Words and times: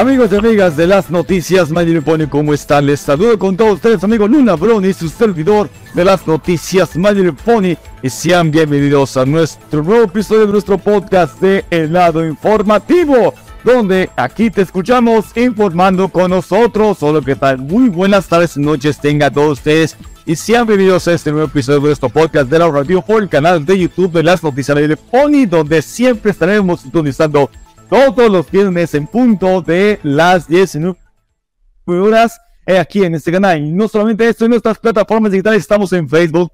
Amigos 0.00 0.32
y 0.32 0.36
amigas 0.36 0.78
de 0.78 0.86
las 0.86 1.10
noticias, 1.10 1.70
Mario 1.70 2.00
Pone, 2.00 2.26
¿cómo 2.26 2.54
están? 2.54 2.86
Les 2.86 3.00
saludo 3.00 3.38
con 3.38 3.54
todos 3.54 3.74
ustedes, 3.74 4.02
amigo 4.02 4.26
Luna 4.26 4.54
Brony, 4.54 4.94
su 4.94 5.10
servidor 5.10 5.68
de 5.92 6.06
las 6.06 6.26
noticias, 6.26 6.96
Mario 6.96 7.36
Pony, 7.36 7.76
y 8.02 8.08
sean 8.08 8.50
bienvenidos 8.50 9.18
a 9.18 9.26
nuestro 9.26 9.82
nuevo 9.82 10.04
episodio 10.04 10.46
de 10.46 10.52
nuestro 10.52 10.78
podcast 10.78 11.38
de 11.42 11.66
El 11.68 11.92
lado 11.92 12.26
informativo, 12.26 13.34
donde 13.62 14.08
aquí 14.16 14.50
te 14.50 14.62
escuchamos 14.62 15.36
informando 15.36 16.08
con 16.08 16.30
nosotros. 16.30 16.96
Solo 16.96 17.20
que 17.20 17.36
tal, 17.36 17.58
muy 17.58 17.90
buenas 17.90 18.26
tardes 18.26 18.56
y 18.56 18.60
noches 18.60 18.98
tengan 19.02 19.34
todos 19.34 19.58
ustedes. 19.58 19.98
Y 20.24 20.34
sean 20.34 20.66
bienvenidos 20.66 21.08
a 21.08 21.12
este 21.12 21.30
nuevo 21.30 21.48
episodio 21.48 21.80
de 21.80 21.86
nuestro 21.88 22.08
podcast 22.08 22.48
de 22.48 22.58
la 22.58 22.70
radio 22.70 23.02
por 23.02 23.22
el 23.22 23.28
canal 23.28 23.66
de 23.66 23.78
YouTube 23.78 24.12
de 24.12 24.22
las 24.22 24.42
noticias 24.42 24.78
de 24.78 24.96
Pony, 24.96 25.44
donde 25.46 25.82
siempre 25.82 26.30
estaremos 26.30 26.80
sintonizando 26.80 27.50
todos 27.90 28.30
los 28.30 28.48
viernes 28.50 28.94
en 28.94 29.06
punto 29.08 29.60
de 29.60 29.98
las 30.04 30.46
19 30.46 30.96
horas 31.86 32.40
eh, 32.64 32.78
aquí 32.78 33.04
en 33.04 33.16
este 33.16 33.32
canal. 33.32 33.58
Y 33.58 33.72
no 33.72 33.88
solamente 33.88 34.28
esto, 34.28 34.44
en 34.44 34.52
nuestras 34.52 34.78
plataformas 34.78 35.32
digitales 35.32 35.60
estamos 35.60 35.92
en 35.92 36.08
Facebook. 36.08 36.52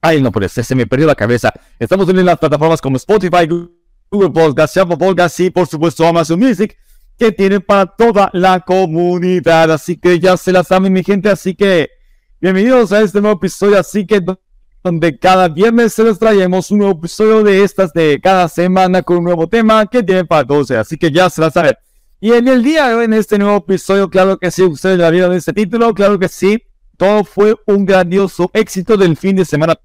Ay, 0.00 0.22
no, 0.22 0.32
pues 0.32 0.52
se 0.52 0.74
me 0.74 0.86
perdió 0.86 1.06
la 1.06 1.14
cabeza. 1.14 1.52
Estamos 1.78 2.08
en 2.08 2.24
las 2.24 2.38
plataformas 2.38 2.80
como 2.80 2.96
Spotify, 2.96 3.46
Google 3.46 4.30
Podcast, 4.30 4.78
Apple 4.78 4.96
Podcast 4.96 5.38
y 5.40 5.50
por 5.50 5.66
supuesto 5.66 6.06
Amazon 6.06 6.40
Music 6.40 6.74
que 7.18 7.32
tienen 7.32 7.60
para 7.60 7.84
toda 7.84 8.30
la 8.32 8.60
comunidad. 8.60 9.70
Así 9.70 9.98
que 9.98 10.18
ya 10.18 10.38
se 10.38 10.52
la 10.52 10.64
saben 10.64 10.90
mi 10.90 11.04
gente, 11.04 11.28
así 11.28 11.54
que 11.54 11.90
bienvenidos 12.40 12.92
a 12.92 13.02
este 13.02 13.20
nuevo 13.20 13.36
episodio. 13.36 13.78
Así 13.78 14.06
que 14.06 14.22
donde 14.82 15.18
cada 15.18 15.48
viernes 15.48 15.92
se 15.92 16.04
les 16.04 16.18
traemos 16.18 16.70
un 16.70 16.78
nuevo 16.78 16.98
episodio 16.98 17.42
de 17.42 17.62
estas 17.62 17.92
de 17.92 18.18
cada 18.22 18.48
semana 18.48 19.02
con 19.02 19.18
un 19.18 19.24
nuevo 19.24 19.48
tema 19.48 19.86
que 19.86 20.02
tiene 20.02 20.24
para 20.24 20.46
todos. 20.46 20.70
Así 20.70 20.96
que 20.96 21.10
ya 21.10 21.28
se 21.28 21.40
la 21.40 21.50
saben. 21.50 21.74
Y 22.20 22.32
en 22.32 22.48
el 22.48 22.62
día 22.62 22.88
de 22.88 22.94
hoy, 22.94 23.04
en 23.04 23.14
este 23.14 23.38
nuevo 23.38 23.56
episodio, 23.58 24.10
claro 24.10 24.38
que 24.38 24.50
sí, 24.50 24.62
ustedes 24.62 24.98
la 24.98 25.10
vieron 25.10 25.32
este 25.32 25.52
título, 25.52 25.94
claro 25.94 26.18
que 26.18 26.28
sí, 26.28 26.62
todo 26.96 27.24
fue 27.24 27.54
un 27.66 27.86
grandioso 27.86 28.50
éxito 28.52 28.96
del 28.96 29.16
fin 29.16 29.36
de 29.36 29.44
semana 29.46 29.78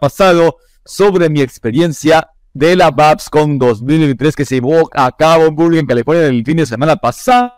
pasado 0.00 0.56
sobre 0.84 1.28
mi 1.28 1.42
experiencia 1.42 2.30
de 2.54 2.76
la 2.76 2.94
con 3.30 3.58
2023 3.58 4.36
que 4.36 4.44
se 4.44 4.54
llevó 4.56 4.88
a 4.94 5.10
cabo 5.14 5.46
en 5.46 5.56
Burlingame, 5.56 5.88
California, 5.88 6.26
el 6.26 6.44
fin 6.44 6.56
de 6.56 6.66
semana 6.66 6.96
pasado. 6.96 7.52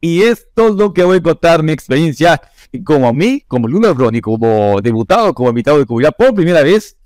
Y 0.00 0.22
esto 0.22 0.68
es 0.68 0.74
lo 0.74 0.92
que 0.92 1.02
voy 1.02 1.18
a 1.18 1.22
contar 1.22 1.62
mi 1.62 1.72
experiencia 1.72 2.40
como 2.82 3.08
a 3.08 3.12
mí, 3.12 3.44
como 3.46 3.68
Luna 3.68 3.92
Brony, 3.92 4.20
como 4.20 4.80
debutado, 4.82 5.34
como 5.34 5.50
invitado 5.50 5.78
de 5.78 5.86
comunidad 5.86 6.14
por 6.16 6.34
primera 6.34 6.62
vez, 6.62 6.96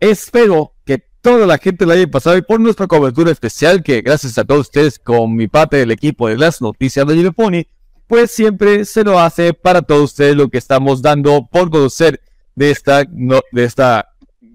espero 0.00 0.74
que 0.84 1.02
toda 1.20 1.46
la 1.46 1.58
gente 1.58 1.86
la 1.86 1.94
haya 1.94 2.06
pasado 2.06 2.36
y 2.36 2.42
por 2.42 2.60
nuestra 2.60 2.86
cobertura 2.86 3.30
especial, 3.30 3.82
que 3.82 4.02
gracias 4.02 4.36
a 4.36 4.44
todos 4.44 4.62
ustedes, 4.62 4.98
con 4.98 5.34
mi 5.34 5.48
parte 5.48 5.76
del 5.76 5.90
equipo 5.90 6.28
de 6.28 6.36
las 6.36 6.60
noticias 6.60 7.06
de 7.06 7.32
Pony, 7.32 7.64
pues 8.06 8.30
siempre 8.30 8.84
se 8.84 9.04
lo 9.04 9.18
hace 9.18 9.54
para 9.54 9.82
todos 9.82 10.12
ustedes 10.12 10.36
lo 10.36 10.48
que 10.48 10.58
estamos 10.58 11.00
dando 11.00 11.48
por 11.50 11.70
conocer 11.70 12.20
de 12.54 12.70
esta, 12.70 13.04
de 13.04 13.64
esta 13.64 14.10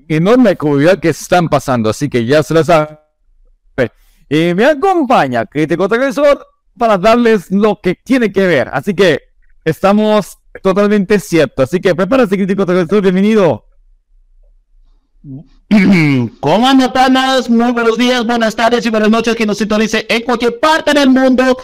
enorme 0.08 0.56
comunidad 0.56 1.00
que 1.00 1.10
están 1.10 1.50
pasando. 1.50 1.90
Así 1.90 2.10
que 2.10 2.26
ya 2.26 2.44
se 2.44 2.54
la 2.54 2.64
saben. 2.64 2.98
Y 4.30 4.54
me 4.54 4.66
acompaña 4.66 5.46
Crítico 5.46 5.88
Transgresor 5.90 6.46
para 6.78 6.98
darles 6.98 7.50
lo 7.50 7.80
que 7.82 7.96
tiene 7.96 8.32
que 8.32 8.46
ver. 8.46 8.70
Así 8.72 8.94
que 8.94 9.22
estamos 9.66 10.39
totalmente 10.62 11.20
cierto. 11.20 11.64
Así 11.64 11.80
que 11.80 11.96
prepárate, 11.96 12.36
crítico 12.36 12.66
bienvenido. 13.02 13.66
¿Cómo 16.40 16.68
andan, 16.68 16.94
panas? 16.94 17.50
Muy 17.50 17.72
buenos 17.72 17.98
días, 17.98 18.26
buenas 18.26 18.56
tardes 18.56 18.86
y 18.86 18.90
buenas 18.90 19.10
noches 19.10 19.36
que 19.36 19.46
nos 19.46 19.58
sintonice 19.58 20.06
en 20.10 20.24
cualquier 20.24 20.60
parte 20.60 20.94
del 20.94 21.10
mundo. 21.10 21.58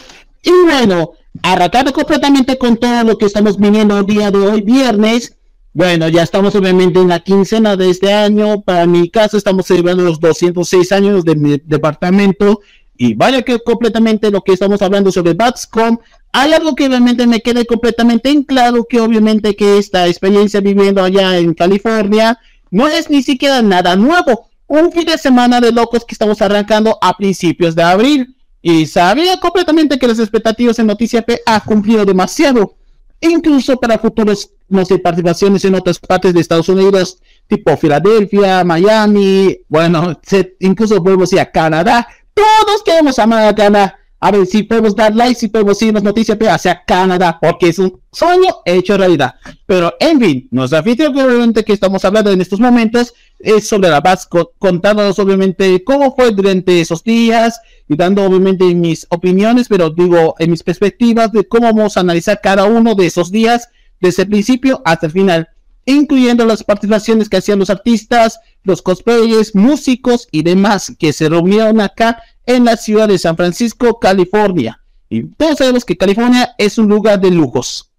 Y 0.44 0.52
bueno, 0.66 1.14
arrancando 1.42 1.92
completamente 1.92 2.58
con 2.58 2.78
todo 2.78 3.04
lo 3.04 3.18
que 3.18 3.26
estamos 3.26 3.58
viniendo 3.58 3.98
el 3.98 4.06
día 4.06 4.30
de 4.30 4.38
hoy, 4.38 4.62
viernes. 4.62 5.36
Bueno, 5.74 6.08
ya 6.08 6.24
estamos 6.24 6.56
obviamente 6.56 7.00
en 7.00 7.10
la 7.10 7.20
quincena 7.20 7.76
de 7.76 7.90
este 7.90 8.14
año. 8.14 8.62
Para 8.62 8.86
mi 8.86 9.10
caso, 9.10 9.38
estamos 9.38 9.66
celebrando 9.66 10.04
los 10.04 10.20
206 10.20 10.92
años 10.92 11.26
de 11.26 11.36
mi 11.36 11.58
departamento. 11.66 12.62
Y 12.98 13.14
vaya 13.14 13.42
que 13.42 13.60
completamente 13.60 14.32
lo 14.32 14.42
que 14.42 14.54
estamos 14.54 14.82
hablando 14.82 15.12
sobre 15.12 15.34
Batscom 15.34 15.98
hay 16.38 16.52
algo 16.52 16.76
que 16.76 16.88
obviamente 16.88 17.26
me 17.28 17.40
quede 17.40 17.66
completamente 17.66 18.30
en 18.30 18.44
claro, 18.44 18.86
que 18.90 19.00
obviamente 19.00 19.56
que 19.56 19.78
esta 19.78 20.06
experiencia 20.06 20.60
viviendo 20.60 21.02
allá 21.02 21.38
en 21.38 21.54
California 21.54 22.38
no 22.72 22.90
es 22.90 23.10
ni 23.10 23.24
siquiera 23.24 23.62
nada 23.62 23.96
nuevo. 23.96 24.50
Un 24.68 24.92
fin 24.92 25.06
de 25.06 25.18
semana 25.18 25.62
de 25.62 25.72
locos 25.72 26.04
que 26.04 26.14
estamos 26.14 26.42
arrancando 26.42 26.98
a 27.02 27.16
principios 27.16 27.74
de 27.74 27.84
abril. 27.84 28.36
Y 28.62 28.86
sabía 28.86 29.40
completamente 29.40 29.98
que 29.98 30.08
las 30.10 30.20
expectativas 30.20 30.78
en 30.78 30.88
Noticia 30.88 31.22
P 31.22 31.40
ha 31.46 31.62
cumplido 31.62 32.04
demasiado. 32.04 32.76
Incluso 33.22 33.80
para 33.80 33.98
futuros, 33.98 34.52
no 34.68 34.84
sé, 34.84 35.00
participaciones 35.00 35.64
en 35.64 35.76
otras 35.76 36.00
partes 36.00 36.34
de 36.34 36.42
Estados 36.42 36.68
Unidos, 36.68 37.20
tipo 37.48 37.78
Filadelfia, 37.78 38.66
Miami, 38.66 39.58
bueno, 39.70 40.20
incluso 40.60 41.02
ir 41.32 41.40
a 41.40 41.50
Canadá. 41.50 42.08
Todos 42.36 42.84
queremos 42.84 43.18
amar 43.18 43.48
a 43.48 43.56
Canadá 43.56 43.98
a 44.20 44.32
ver 44.32 44.48
si 44.48 44.64
podemos 44.64 44.96
dar 44.96 45.16
like, 45.16 45.40
si 45.40 45.50
podemos 45.50 45.80
las 45.82 46.02
noticias 46.02 46.38
hacia 46.50 46.84
Canadá, 46.84 47.38
porque 47.40 47.70
es 47.70 47.78
un 47.78 48.02
sueño 48.12 48.56
hecho 48.66 48.98
realidad. 48.98 49.36
Pero 49.68 49.94
en 50.00 50.20
fin, 50.20 50.48
nuestra 50.52 50.80
obviamente 50.80 51.64
que 51.64 51.74
estamos 51.74 52.04
hablando 52.06 52.32
en 52.32 52.42
estos 52.42 52.60
momentos 52.60 53.14
es 53.38 53.68
sobre 53.68 53.90
la 53.90 54.02
base, 54.02 54.28
contándonos 54.58 55.20
obviamente 55.20 55.84
cómo 55.84 56.16
fue 56.16 56.32
durante 56.32 56.82
esos 56.82 57.04
días 57.04 57.62
y 57.88 57.96
dando 57.96 58.24
obviamente 58.24 58.66
mis 58.74 59.06
opiniones, 59.10 59.68
pero 59.68 59.92
digo 59.92 60.34
en 60.40 60.50
mis 60.50 60.64
perspectivas 60.64 61.32
de 61.32 61.48
cómo 61.48 61.68
vamos 61.68 61.96
a 61.96 62.00
analizar 62.00 62.40
cada 62.42 62.66
uno 62.66 62.96
de 62.96 63.06
esos 63.06 63.32
días 63.32 63.70
desde 64.00 64.24
el 64.24 64.30
principio 64.30 64.82
hasta 64.86 65.06
el 65.06 65.12
final, 65.12 65.50
incluyendo 65.86 66.46
las 66.46 66.64
participaciones 66.64 67.30
que 67.30 67.38
hacían 67.38 67.60
los 67.60 67.70
artistas, 67.70 68.40
los 68.64 68.82
cosplayers, 68.82 69.56
músicos 69.56 70.28
y 70.32 70.44
demás 70.44 70.94
que 70.98 71.14
se 71.14 71.30
reunieron 71.30 71.80
acá 71.80 72.22
en 72.46 72.66
la 72.66 72.78
ciudad 72.78 73.08
de 73.08 73.18
San 73.18 73.36
Francisco, 73.36 74.00
California. 74.00 74.82
Y 75.10 75.24
todos 75.24 75.60
sabemos 75.60 75.86
que 75.86 75.98
California 75.98 76.56
es 76.58 76.78
un 76.78 76.90
lugar 76.90 77.20
de 77.20 77.32
lujos. 77.32 77.92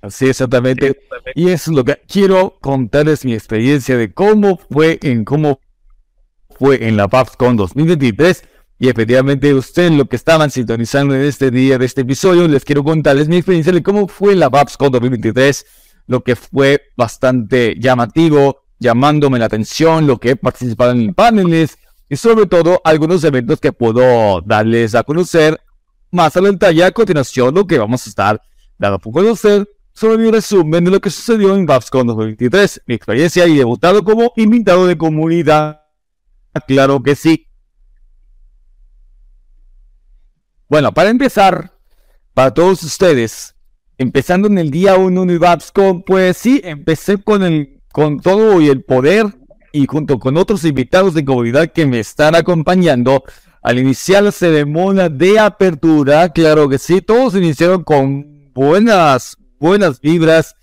Así 0.00 0.28
exactamente. 0.28 1.00
Y 1.34 1.48
eso 1.48 1.70
es 1.70 1.76
lo 1.76 1.84
que 1.84 2.00
quiero 2.08 2.58
contarles 2.60 3.24
mi 3.24 3.34
experiencia 3.34 3.96
de 3.96 4.12
cómo 4.12 4.58
fue 4.70 4.98
en 5.02 5.24
cómo 5.24 5.60
fue 6.58 6.86
en 6.86 6.96
la 6.96 7.08
PAPCON 7.08 7.56
2023. 7.56 8.44
Y 8.78 8.88
efectivamente, 8.88 9.54
ustedes 9.54 9.90
lo 9.92 10.06
que 10.06 10.16
estaban 10.16 10.50
sintonizando 10.50 11.14
en 11.14 11.22
este 11.22 11.50
día 11.50 11.78
de 11.78 11.86
este 11.86 12.02
episodio, 12.02 12.46
les 12.46 12.64
quiero 12.64 12.84
contarles 12.84 13.26
mi 13.26 13.36
experiencia 13.36 13.72
de 13.72 13.82
cómo 13.82 14.06
fue 14.06 14.36
la 14.36 14.50
PAPCON 14.50 14.92
2023, 14.92 15.66
lo 16.06 16.22
que 16.22 16.36
fue 16.36 16.82
bastante 16.96 17.76
llamativo, 17.78 18.62
llamándome 18.78 19.38
la 19.38 19.46
atención, 19.46 20.06
lo 20.06 20.18
que 20.18 20.30
he 20.30 20.36
participado 20.36 20.92
en 20.92 21.14
paneles, 21.14 21.78
y 22.08 22.16
sobre 22.16 22.46
todo 22.46 22.80
algunos 22.84 23.24
eventos 23.24 23.60
que 23.60 23.72
puedo 23.72 24.40
darles 24.42 24.94
a 24.94 25.02
conocer 25.02 25.60
más 26.10 26.36
a 26.36 26.40
la 26.40 26.86
a 26.86 26.90
continuación 26.92 27.54
lo 27.54 27.66
que 27.66 27.78
vamos 27.78 28.06
a 28.06 28.10
estar 28.10 28.42
dando 28.78 28.96
a 28.96 29.00
conocer 29.00 29.68
sobre 29.92 30.18
mi 30.18 30.30
resumen 30.30 30.84
de 30.84 30.90
lo 30.90 31.00
que 31.00 31.10
sucedió 31.10 31.54
en 31.54 31.66
BAPSCON 31.66 32.06
2023, 32.06 32.82
mi 32.86 32.94
experiencia 32.94 33.46
y 33.46 33.56
debutado 33.56 34.04
como 34.04 34.32
invitado 34.36 34.86
de 34.86 34.98
comunidad. 34.98 35.82
Claro 36.66 37.02
que 37.02 37.16
sí. 37.16 37.48
Bueno, 40.68 40.92
para 40.92 41.10
empezar, 41.10 41.72
para 42.34 42.52
todos 42.52 42.82
ustedes, 42.82 43.55
empezando 43.98 44.48
en 44.48 44.58
el 44.58 44.70
día 44.70 44.96
1 44.96 45.26
de 45.26 45.38
BAPSCON, 45.38 46.02
pues 46.02 46.36
sí, 46.36 46.60
empecé 46.64 47.18
con 47.18 47.42
el 47.42 47.76
con 47.96 48.20
todo 48.20 48.60
y 48.60 48.68
el 48.68 48.84
poder 48.84 49.24
y 49.72 49.86
junto 49.86 50.18
con 50.18 50.36
otros 50.36 50.64
invitados 50.64 51.14
de 51.14 51.24
comunidad 51.24 51.72
que 51.72 51.86
me 51.86 51.98
están 51.98 52.34
acompañando 52.34 53.24
al 53.62 53.78
iniciar 53.78 54.22
la 54.22 54.32
ceremonia 54.32 55.08
de 55.08 55.38
apertura. 55.38 56.28
Claro 56.28 56.68
que 56.68 56.78
sí, 56.78 57.00
todos 57.00 57.34
iniciaron 57.34 57.84
con 57.84 58.52
buenas, 58.52 59.38
buenas 59.58 60.00
vibras, 60.00 60.56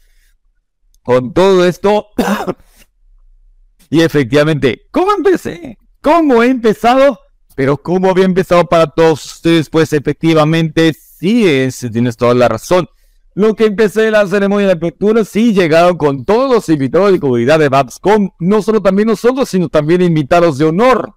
con 1.01 1.33
todo 1.33 1.65
esto. 1.65 2.07
y 3.89 4.01
efectivamente, 4.01 4.83
¿cómo 4.91 5.11
empecé? 5.13 5.79
¿Cómo 6.01 6.43
he 6.43 6.49
empezado? 6.49 7.19
Pero 7.55 7.77
¿cómo 7.77 8.11
había 8.11 8.25
empezado 8.25 8.65
para 8.65 8.87
todos 8.87 9.25
ustedes? 9.25 9.69
Pues 9.69 9.91
efectivamente, 9.91 10.93
sí, 10.93 11.47
es, 11.47 11.85
tienes 11.91 12.15
toda 12.15 12.35
la 12.35 12.47
razón. 12.47 12.87
Lo 13.35 13.55
que 13.55 13.65
empecé 13.65 14.11
la 14.11 14.27
ceremonia 14.27 14.67
de 14.67 14.73
apertura, 14.73 15.25
sí, 15.25 15.53
llegaron 15.53 15.97
con 15.97 16.23
todos 16.23 16.53
los 16.53 16.69
invitados 16.69 17.11
de 17.11 17.19
comunidad 17.19 17.57
de 17.57 17.69
Babscom, 17.69 18.29
no 18.39 18.61
solo 18.61 18.81
también 18.81 19.07
nosotros, 19.07 19.49
sino 19.49 19.69
también 19.69 20.01
invitados 20.01 20.59
de 20.59 20.65
honor. 20.65 21.15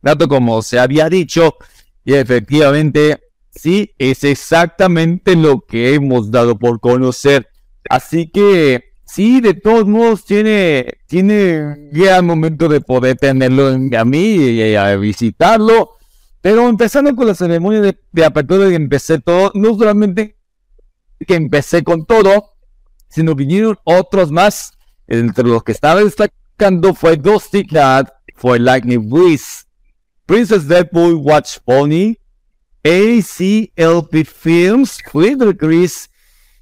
Dato 0.00 0.28
como 0.28 0.62
se 0.62 0.78
había 0.78 1.10
dicho, 1.10 1.56
y 2.04 2.14
efectivamente, 2.14 3.20
sí, 3.50 3.92
es 3.98 4.24
exactamente 4.24 5.36
lo 5.36 5.60
que 5.60 5.92
hemos 5.94 6.30
dado 6.30 6.58
por 6.58 6.80
conocer. 6.80 7.48
Así 7.90 8.30
que, 8.30 8.94
sí, 9.04 9.42
de 9.42 9.52
todos 9.52 9.86
modos, 9.86 10.24
tiene, 10.24 11.00
tiene 11.06 11.90
el 11.92 12.22
momento 12.22 12.68
de 12.68 12.80
poder 12.80 13.18
tenerlo 13.18 13.68
a 13.68 14.04
mí 14.06 14.36
y 14.36 14.74
a 14.74 14.96
visitarlo. 14.96 15.90
Pero 16.40 16.66
empezando 16.66 17.14
con 17.14 17.26
la 17.26 17.34
ceremonia 17.34 17.82
de, 17.82 18.00
de 18.10 18.24
apertura, 18.24 18.70
y 18.70 18.74
empecé 18.74 19.20
todo, 19.20 19.52
no 19.54 19.76
solamente 19.76 20.36
que 21.24 21.34
empecé 21.34 21.82
con 21.82 22.04
todo, 22.06 22.52
sino 23.08 23.34
vinieron 23.34 23.78
otros 23.84 24.30
más. 24.30 24.72
Entre 25.06 25.44
los 25.44 25.62
que 25.62 25.72
estaba 25.72 26.02
destacando 26.02 26.94
fue 26.94 27.16
Dusty 27.16 27.66
Cat, 27.66 28.10
fue 28.36 28.58
Lightning 28.58 29.10
Bliss, 29.10 29.66
Princess 30.26 30.66
Deadpool 30.66 31.14
Watch 31.14 31.58
Pony, 31.64 32.14
ACLP 32.84 34.24
Films, 34.24 34.98
Little 35.12 35.56
Chris 35.56 36.10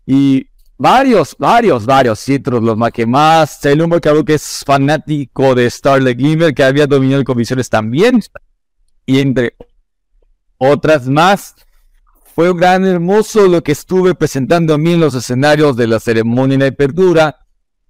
y 0.07 0.47
varios, 0.77 1.37
varios, 1.39 1.87
varios 1.87 2.25
títulos, 2.25 2.63
los 2.63 2.77
más 2.77 2.93
que 2.93 3.07
más. 3.07 3.61
Hombre 3.65 4.01
que 4.01 4.25
que 4.25 4.35
es 4.35 4.63
fanático 4.67 5.55
de 5.55 5.71
Starlight 5.71 6.19
Glimmer, 6.19 6.55
que 6.55 6.65
había 6.65 6.87
dominado 6.87 7.23
comisiones 7.25 7.69
también, 7.69 8.21
y 9.07 9.21
entre 9.21 9.55
otras 10.59 11.07
más. 11.07 11.55
Fue 12.35 12.51
un 12.51 12.57
gran 12.57 12.87
hermoso 12.87 13.49
lo 13.49 13.63
que 13.63 13.73
estuve 13.73 14.15
presentando 14.15 14.75
a 14.75 14.79
mí 14.79 14.93
en 14.93 15.01
los 15.01 15.15
escenarios 15.15 15.77
de 15.77 15.89
la 15.89 15.99
ceremonia 15.99 16.59
de 16.59 16.69
apertura 16.69 17.37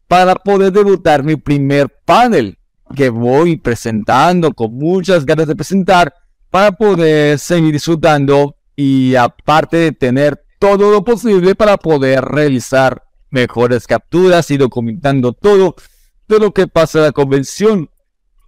para 0.09 0.35
poder 0.35 0.73
debutar 0.73 1.23
mi 1.23 1.37
primer 1.37 1.89
panel 2.05 2.59
que 2.97 3.11
voy 3.11 3.59
presentando 3.59 4.53
con 4.53 4.75
muchas 4.75 5.27
ganas 5.27 5.47
de 5.47 5.55
presentar 5.55 6.15
para 6.49 6.73
poder 6.73 7.39
seguir 7.39 7.73
disfrutando 7.73 8.57
y 8.75 9.15
aparte 9.15 9.77
de 9.77 9.93
tener 9.93 10.43
todo 10.59 10.91
lo 10.91 11.05
posible 11.05 11.55
para 11.55 11.77
poder 11.77 12.25
realizar 12.25 13.05
mejores 13.31 13.87
capturas 13.87 14.51
y 14.51 14.57
documentando 14.57 15.33
todo 15.35 15.77
de 16.27 16.39
lo 16.39 16.53
que 16.53 16.67
pasa 16.67 16.99
en 16.99 17.05
la 17.05 17.13
convención. 17.13 17.91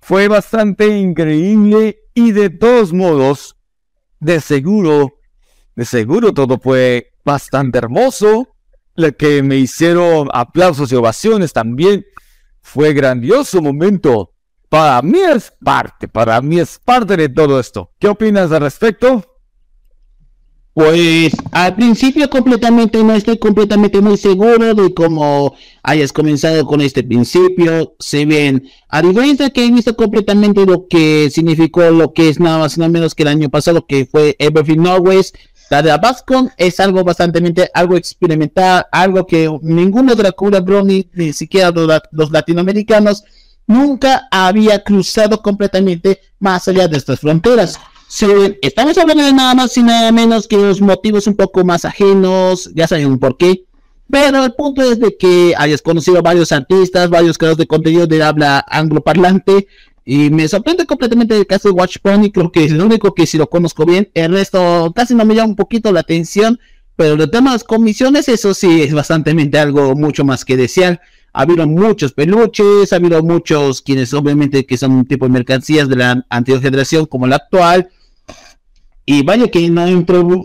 Fue 0.00 0.26
bastante 0.26 0.98
increíble 0.98 2.00
y 2.14 2.32
de 2.32 2.50
todos 2.50 2.92
modos, 2.92 3.56
de 4.18 4.40
seguro 4.40 5.21
de 5.74 5.84
seguro 5.84 6.32
todo 6.32 6.58
fue 6.58 7.12
bastante 7.24 7.78
hermoso. 7.78 8.48
Lo 8.94 9.16
que 9.16 9.42
me 9.42 9.56
hicieron 9.56 10.28
aplausos 10.32 10.92
y 10.92 10.96
ovaciones 10.96 11.52
también 11.52 12.04
fue 12.60 12.92
grandioso 12.92 13.62
momento. 13.62 14.32
Para 14.68 15.02
mí 15.02 15.18
es 15.18 15.52
parte, 15.62 16.08
para 16.08 16.40
mí 16.40 16.58
es 16.58 16.78
parte 16.78 17.16
de 17.16 17.28
todo 17.28 17.60
esto. 17.60 17.90
¿Qué 17.98 18.08
opinas 18.08 18.50
al 18.52 18.62
respecto? 18.62 19.22
Pues 20.74 21.34
al 21.50 21.74
principio 21.74 22.30
completamente 22.30 23.04
no 23.04 23.14
estoy 23.14 23.36
completamente 23.36 24.00
muy 24.00 24.16
seguro 24.16 24.74
de 24.74 24.94
cómo 24.94 25.54
hayas 25.82 26.14
comenzado 26.14 26.64
con 26.64 26.80
este 26.80 27.02
principio. 27.02 27.94
Se 27.98 28.24
ven, 28.24 28.66
a 28.88 29.02
diferencia 29.02 29.50
que 29.50 29.66
he 29.66 29.70
visto 29.70 29.94
completamente 29.94 30.64
lo 30.64 30.86
que 30.88 31.28
significó 31.30 31.82
lo 31.90 32.14
que 32.14 32.30
es 32.30 32.40
nada 32.40 32.58
más 32.58 32.78
nada 32.78 32.88
menos 32.88 33.14
que 33.14 33.24
el 33.24 33.28
año 33.28 33.50
pasado 33.50 33.84
que 33.86 34.06
fue 34.06 34.34
Everything 34.38 34.86
Always 34.86 35.34
la 35.72 35.80
de 35.80 35.90
Abascon 35.90 36.50
es 36.58 36.80
algo 36.80 37.02
bastante, 37.02 37.40
algo 37.72 37.96
experimental, 37.96 38.84
algo 38.92 39.26
que 39.26 39.50
ninguno 39.62 40.14
de 40.14 40.22
la 40.22 40.32
cura 40.32 40.60
Brownie, 40.60 41.08
ni 41.14 41.32
siquiera 41.32 41.70
los, 41.70 42.30
latinoamericanos, 42.30 43.24
nunca 43.66 44.28
había 44.30 44.84
cruzado 44.84 45.40
completamente 45.40 46.20
más 46.38 46.68
allá 46.68 46.88
de 46.88 46.98
estas 46.98 47.20
fronteras. 47.20 47.80
estamos 48.60 48.98
hablando 48.98 49.24
de 49.24 49.32
nada 49.32 49.54
más 49.54 49.74
y 49.78 49.82
nada 49.82 50.12
menos 50.12 50.46
que 50.46 50.58
los 50.58 50.82
motivos 50.82 51.26
un 51.26 51.36
poco 51.36 51.64
más 51.64 51.86
ajenos, 51.86 52.70
ya 52.74 52.86
saben 52.86 53.18
por 53.18 53.38
qué. 53.38 53.64
Pero 54.10 54.44
el 54.44 54.52
punto 54.52 54.82
es 54.82 55.00
de 55.00 55.16
que 55.16 55.54
hayas 55.56 55.80
conocido 55.80 56.20
varios 56.20 56.52
artistas, 56.52 57.08
varios 57.08 57.38
creadores 57.38 57.56
de 57.56 57.66
contenido 57.66 58.06
de 58.06 58.22
habla 58.22 58.62
angloparlante, 58.68 59.66
y 60.04 60.30
me 60.30 60.48
sorprende 60.48 60.84
completamente 60.84 61.36
el 61.36 61.46
caso 61.46 61.68
de 61.68 61.74
Watch 61.74 61.98
Pony, 62.02 62.30
creo 62.32 62.50
que 62.50 62.64
es 62.64 62.72
el 62.72 62.80
único 62.80 63.14
que 63.14 63.26
si 63.26 63.38
lo 63.38 63.48
conozco 63.48 63.86
bien. 63.86 64.10
El 64.14 64.32
resto 64.32 64.92
casi 64.94 65.14
no 65.14 65.24
me 65.24 65.34
llama 65.34 65.50
un 65.50 65.56
poquito 65.56 65.92
la 65.92 66.00
atención, 66.00 66.58
pero 66.96 67.14
el 67.14 67.30
tema 67.30 67.50
de 67.50 67.56
las 67.56 67.64
comisiones, 67.64 68.28
eso 68.28 68.52
sí 68.52 68.82
es 68.82 68.92
bastante 68.92 69.30
algo 69.58 69.94
mucho 69.94 70.24
más 70.24 70.44
que 70.44 70.56
desear. 70.56 71.00
Ha 71.32 71.42
habido 71.42 71.66
muchos 71.66 72.12
peluches, 72.12 72.92
ha 72.92 72.96
habido 72.96 73.22
muchos 73.22 73.80
quienes 73.80 74.12
obviamente 74.12 74.66
que 74.66 74.76
son 74.76 74.92
un 74.92 75.06
tipo 75.06 75.24
de 75.24 75.32
mercancías 75.32 75.88
de 75.88 75.96
la 75.96 76.26
anterior 76.28 76.62
generación 76.62 77.06
como 77.06 77.26
la 77.26 77.36
actual. 77.36 77.88
Y 79.06 79.22
vaya 79.22 79.48
que 79.48 79.68
no, 79.70 79.86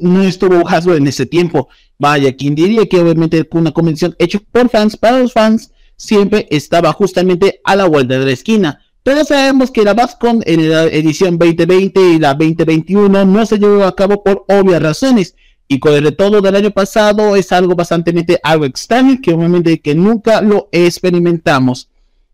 no 0.02 0.24
estuvo 0.24 0.68
Hasbro 0.68 0.96
en 0.96 1.08
ese 1.08 1.26
tiempo. 1.26 1.68
Vaya, 2.00 2.36
quien 2.36 2.54
diría 2.56 2.86
que 2.88 3.00
obviamente 3.00 3.48
una 3.52 3.72
convención 3.72 4.16
hecha 4.20 4.40
por 4.52 4.70
fans, 4.70 4.96
para 4.98 5.20
los 5.20 5.34
fans, 5.34 5.72
siempre 5.96 6.48
estaba 6.52 6.94
justamente 6.94 7.60
a 7.64 7.76
la 7.76 7.86
vuelta 7.86 8.20
de 8.20 8.26
la 8.26 8.32
esquina. 8.32 8.82
Pero 9.08 9.24
sabemos 9.24 9.72
que 9.72 9.86
la 9.86 9.94
BASCON 9.94 10.44
en 10.46 10.70
la 10.70 10.84
edición 10.84 11.38
2020 11.38 12.10
y 12.10 12.20
la 12.20 12.34
2021 12.34 13.24
no 13.24 13.46
se 13.46 13.58
llevó 13.58 13.86
a 13.86 13.96
cabo 13.96 14.22
por 14.22 14.44
obvias 14.50 14.84
razones. 14.84 15.34
Y 15.66 15.80
con 15.80 15.94
el 15.94 16.04
retorno 16.04 16.42
del 16.42 16.58
año 16.58 16.72
pasado 16.72 17.38
es 17.38 17.54
algo 17.54 17.74
bastante 17.74 18.14
algo 18.44 18.66
extraño 18.66 19.18
que 19.24 19.32
obviamente 19.32 19.80
que 19.80 19.96
nunca 19.96 20.42
lo 20.42 20.68
experimentamos. 20.74 21.88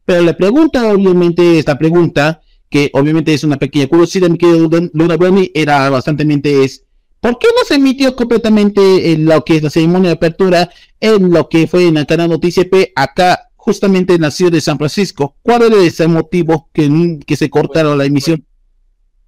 Pero 0.03 0.23
la 0.23 0.35
pregunta, 0.35 0.91
obviamente, 0.91 1.59
esta 1.59 1.77
pregunta, 1.77 2.41
que 2.71 2.89
obviamente 2.93 3.35
es 3.35 3.43
una 3.43 3.57
pequeña 3.57 3.85
curiosidad, 3.85 4.29
mi 4.29 4.39
querido 4.39 4.67
Luna 4.93 5.15
Brownie, 5.15 5.51
era 5.53 5.87
bastante 5.91 6.25
es 6.63 6.85
¿por 7.19 7.37
qué 7.37 7.49
no 7.55 7.63
se 7.67 7.75
emitió 7.75 8.15
completamente 8.15 9.11
en 9.11 9.25
lo 9.25 9.45
que 9.45 9.57
es 9.57 9.61
la 9.61 9.69
ceremonia 9.69 10.09
de 10.09 10.15
apertura 10.15 10.71
en 10.99 11.29
lo 11.29 11.49
que 11.49 11.67
fue 11.67 11.85
en 11.85 11.97
el 11.97 12.07
canal 12.07 12.31
Noticia 12.31 12.67
P 12.67 12.93
acá 12.95 13.51
justamente 13.63 14.19
nació 14.19 14.49
de 14.51 14.59
San 14.59 14.77
Francisco. 14.77 15.37
¿Cuál 15.41 15.61
era 15.61 15.77
ese 15.77 16.05
motivo 16.05 16.69
que, 16.73 17.17
que 17.25 17.37
se 17.37 17.49
cortaron 17.49 17.97
la 17.97 18.03
emisión? 18.03 18.45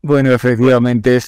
Bueno, 0.01 0.34
efectivamente, 0.34 1.22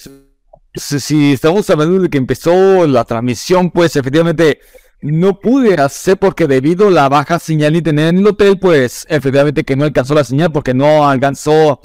si 0.76 1.32
estamos 1.32 1.70
hablando 1.70 2.02
de 2.02 2.10
que 2.10 2.18
empezó 2.18 2.86
la 2.86 3.06
transmisión, 3.06 3.72
pues 3.72 3.96
efectivamente 3.96 4.60
no 5.02 5.40
pude 5.40 5.76
hacer 5.76 6.18
porque 6.18 6.48
debido 6.48 6.90
a 6.90 6.92
la 6.92 7.08
baja 7.08 7.40
señal 7.40 7.78
y 7.78 7.82
tener 7.82 8.10
en 8.10 8.18
el 8.18 8.28
hotel, 8.28 8.60
pues 8.60 9.06
efectivamente 9.10 9.64
que 9.64 9.78
no 9.78 9.86
alcanzó 9.86 10.14
la 10.14 10.26
señal 10.26 10.52
porque 10.52 10.74
no 10.74 11.08
alcanzó 11.08 11.80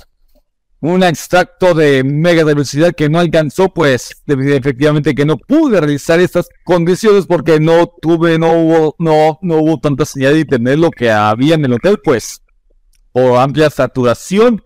un 0.83 1.05
extracto 1.05 1.75
de 1.75 2.03
mega 2.03 2.43
velocidad 2.43 2.93
que 2.93 3.09
no 3.09 3.21
alcanzó, 3.21 3.73
pues 3.73 4.21
efectivamente 4.27 5.15
que 5.15 5.25
no 5.25 5.39
pude 5.39 5.81
realizar 5.81 6.19
estas 6.19 6.49
condiciones 6.65 7.27
porque 7.27 7.61
no 7.61 7.87
tuve, 7.87 8.37
no 8.37 8.53
hubo, 8.53 8.97
no, 8.99 9.39
no 9.43 9.59
hubo 9.59 9.79
tanta 9.79 10.05
señal 10.05 10.35
de 10.35 10.41
internet 10.41 10.79
lo 10.79 10.91
que 10.91 11.09
había 11.09 11.55
en 11.55 11.65
el 11.65 11.75
hotel, 11.75 12.01
pues 12.03 12.43
por 13.13 13.39
amplia 13.39 13.71
saturación, 13.71 14.61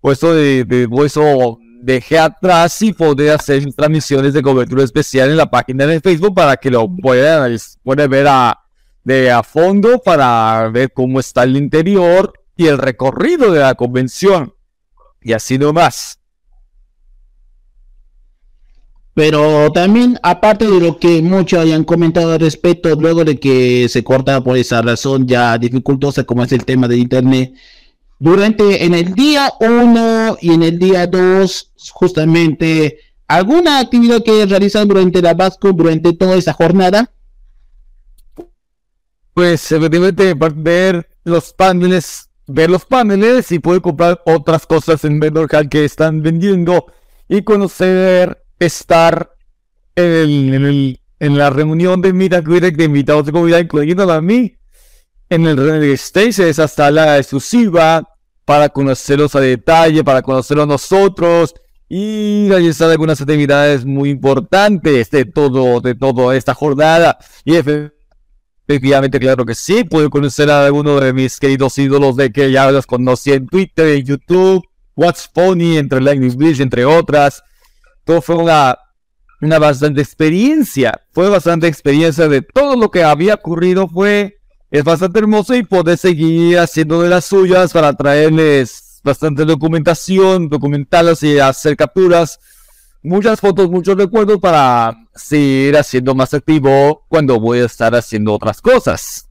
pues 0.00 0.18
eso, 0.18 0.34
de, 0.34 0.64
de, 0.64 0.88
eso 1.06 1.58
dejé 1.80 2.18
atrás 2.18 2.82
y 2.82 2.92
poder 2.92 3.30
hacer 3.30 3.72
transmisiones 3.72 4.32
de 4.32 4.42
cobertura 4.42 4.82
especial 4.82 5.30
en 5.30 5.36
la 5.36 5.50
página 5.50 5.86
de 5.86 6.00
Facebook 6.00 6.34
para 6.34 6.56
que 6.56 6.72
lo 6.72 6.88
puedan, 6.96 7.56
puedan 7.84 8.10
ver 8.10 8.26
a, 8.26 8.58
de 9.04 9.30
a 9.30 9.44
fondo 9.44 10.00
para 10.00 10.68
ver 10.68 10.92
cómo 10.92 11.20
está 11.20 11.44
el 11.44 11.56
interior 11.56 12.32
y 12.56 12.66
el 12.66 12.76
recorrido 12.76 13.52
de 13.52 13.60
la 13.60 13.76
convención 13.76 14.52
y 15.22 15.32
así 15.32 15.58
más 15.58 16.18
Pero 19.14 19.70
también, 19.72 20.18
aparte 20.22 20.66
de 20.66 20.80
lo 20.80 20.98
que 20.98 21.20
muchos 21.20 21.58
hayan 21.60 21.84
comentado 21.84 22.32
al 22.32 22.40
respecto, 22.40 22.94
luego 22.94 23.24
de 23.24 23.38
que 23.38 23.88
se 23.88 24.02
corta 24.02 24.42
por 24.42 24.56
esa 24.56 24.80
razón 24.80 25.26
ya 25.26 25.58
dificultosa 25.58 26.24
como 26.24 26.44
es 26.44 26.52
el 26.52 26.64
tema 26.64 26.88
de 26.88 26.96
internet, 26.96 27.52
durante 28.18 28.84
en 28.84 28.94
el 28.94 29.14
día 29.14 29.52
1 29.60 30.38
y 30.40 30.52
en 30.52 30.62
el 30.62 30.78
día 30.78 31.06
2, 31.06 31.72
justamente, 31.90 32.98
¿alguna 33.26 33.80
actividad 33.80 34.22
que 34.22 34.46
realizan 34.46 34.88
durante 34.88 35.20
la 35.20 35.34
Vasco, 35.34 35.72
durante 35.72 36.12
toda 36.12 36.36
esa 36.36 36.52
jornada? 36.52 37.12
Pues, 39.34 39.72
efectivamente, 39.72 40.34
ver 40.54 41.08
los 41.24 41.52
paneles 41.52 42.29
ver 42.52 42.70
los 42.70 42.84
paneles 42.84 43.50
y 43.52 43.58
poder 43.58 43.80
comprar 43.80 44.20
otras 44.26 44.66
cosas 44.66 45.04
en 45.04 45.20
Vendor 45.20 45.48
que 45.68 45.84
están 45.84 46.22
vendiendo 46.22 46.86
y 47.28 47.42
conocer, 47.42 48.42
estar 48.58 49.30
en, 49.94 50.54
el, 50.54 51.00
en, 51.18 51.38
la 51.38 51.50
reunión 51.50 52.00
de 52.02 52.12
Meet 52.12 52.32
de 52.32 52.84
invitados 52.84 53.26
de 53.26 53.32
comunidad, 53.32 53.60
incluyendo 53.60 54.10
a 54.10 54.20
mí, 54.20 54.56
en 55.28 55.46
el 55.46 55.56
Renegade 55.56 55.92
Stage, 55.92 56.48
esa 56.48 56.66
sala 56.66 57.18
exclusiva 57.18 58.02
para 58.44 58.68
conocerlos 58.68 59.36
a 59.36 59.40
detalle, 59.40 60.02
para 60.02 60.22
conocerlos 60.22 60.66
nosotros 60.66 61.54
y 61.88 62.48
realizar 62.48 62.90
algunas 62.90 63.20
actividades 63.20 63.84
muy 63.84 64.10
importantes 64.10 65.10
de 65.10 65.24
todo, 65.24 65.80
de 65.80 65.94
toda 65.94 66.36
esta 66.36 66.54
jornada. 66.54 67.18
Y 67.44 67.54
efectivamente, 68.70 69.18
claro 69.18 69.44
que 69.44 69.54
sí, 69.54 69.84
puedo 69.84 70.08
conocer 70.10 70.50
a 70.50 70.64
alguno 70.64 71.00
de 71.00 71.12
mis 71.12 71.38
queridos 71.38 71.76
ídolos 71.76 72.16
de 72.16 72.30
que 72.30 72.52
ya 72.52 72.70
los 72.70 72.86
conocí 72.86 73.32
en 73.32 73.46
Twitter, 73.46 73.88
en 73.88 74.04
YouTube, 74.04 74.64
What's 74.94 75.28
Pony, 75.28 75.76
entre 75.76 76.00
Lightning 76.00 76.36
Bridge, 76.36 76.60
entre 76.60 76.84
otras. 76.84 77.42
Todo 78.04 78.22
fue 78.22 78.36
una, 78.36 78.78
una 79.40 79.58
bastante 79.58 80.00
experiencia. 80.00 81.00
Fue 81.10 81.28
bastante 81.28 81.66
experiencia 81.66 82.28
de 82.28 82.42
todo 82.42 82.76
lo 82.76 82.90
que 82.90 83.02
había 83.02 83.34
ocurrido. 83.34 83.88
Fue, 83.88 84.38
es 84.70 84.84
bastante 84.84 85.18
hermoso 85.18 85.54
y 85.54 85.64
poder 85.64 85.98
seguir 85.98 86.58
haciendo 86.58 87.02
de 87.02 87.08
las 87.08 87.24
suyas 87.24 87.72
para 87.72 87.92
traerles 87.94 89.00
bastante 89.02 89.44
documentación, 89.44 90.48
documentarlas 90.48 91.22
y 91.22 91.38
hacer 91.38 91.76
capturas, 91.76 92.38
muchas 93.02 93.40
fotos, 93.40 93.70
muchos 93.70 93.96
recuerdos 93.96 94.38
para 94.38 94.96
seguir 95.14 95.76
haciendo 95.76 96.14
más 96.14 96.34
activo 96.34 97.04
cuando 97.08 97.38
voy 97.40 97.60
a 97.60 97.66
estar 97.66 97.94
haciendo 97.94 98.32
otras 98.32 98.60
cosas. 98.60 99.28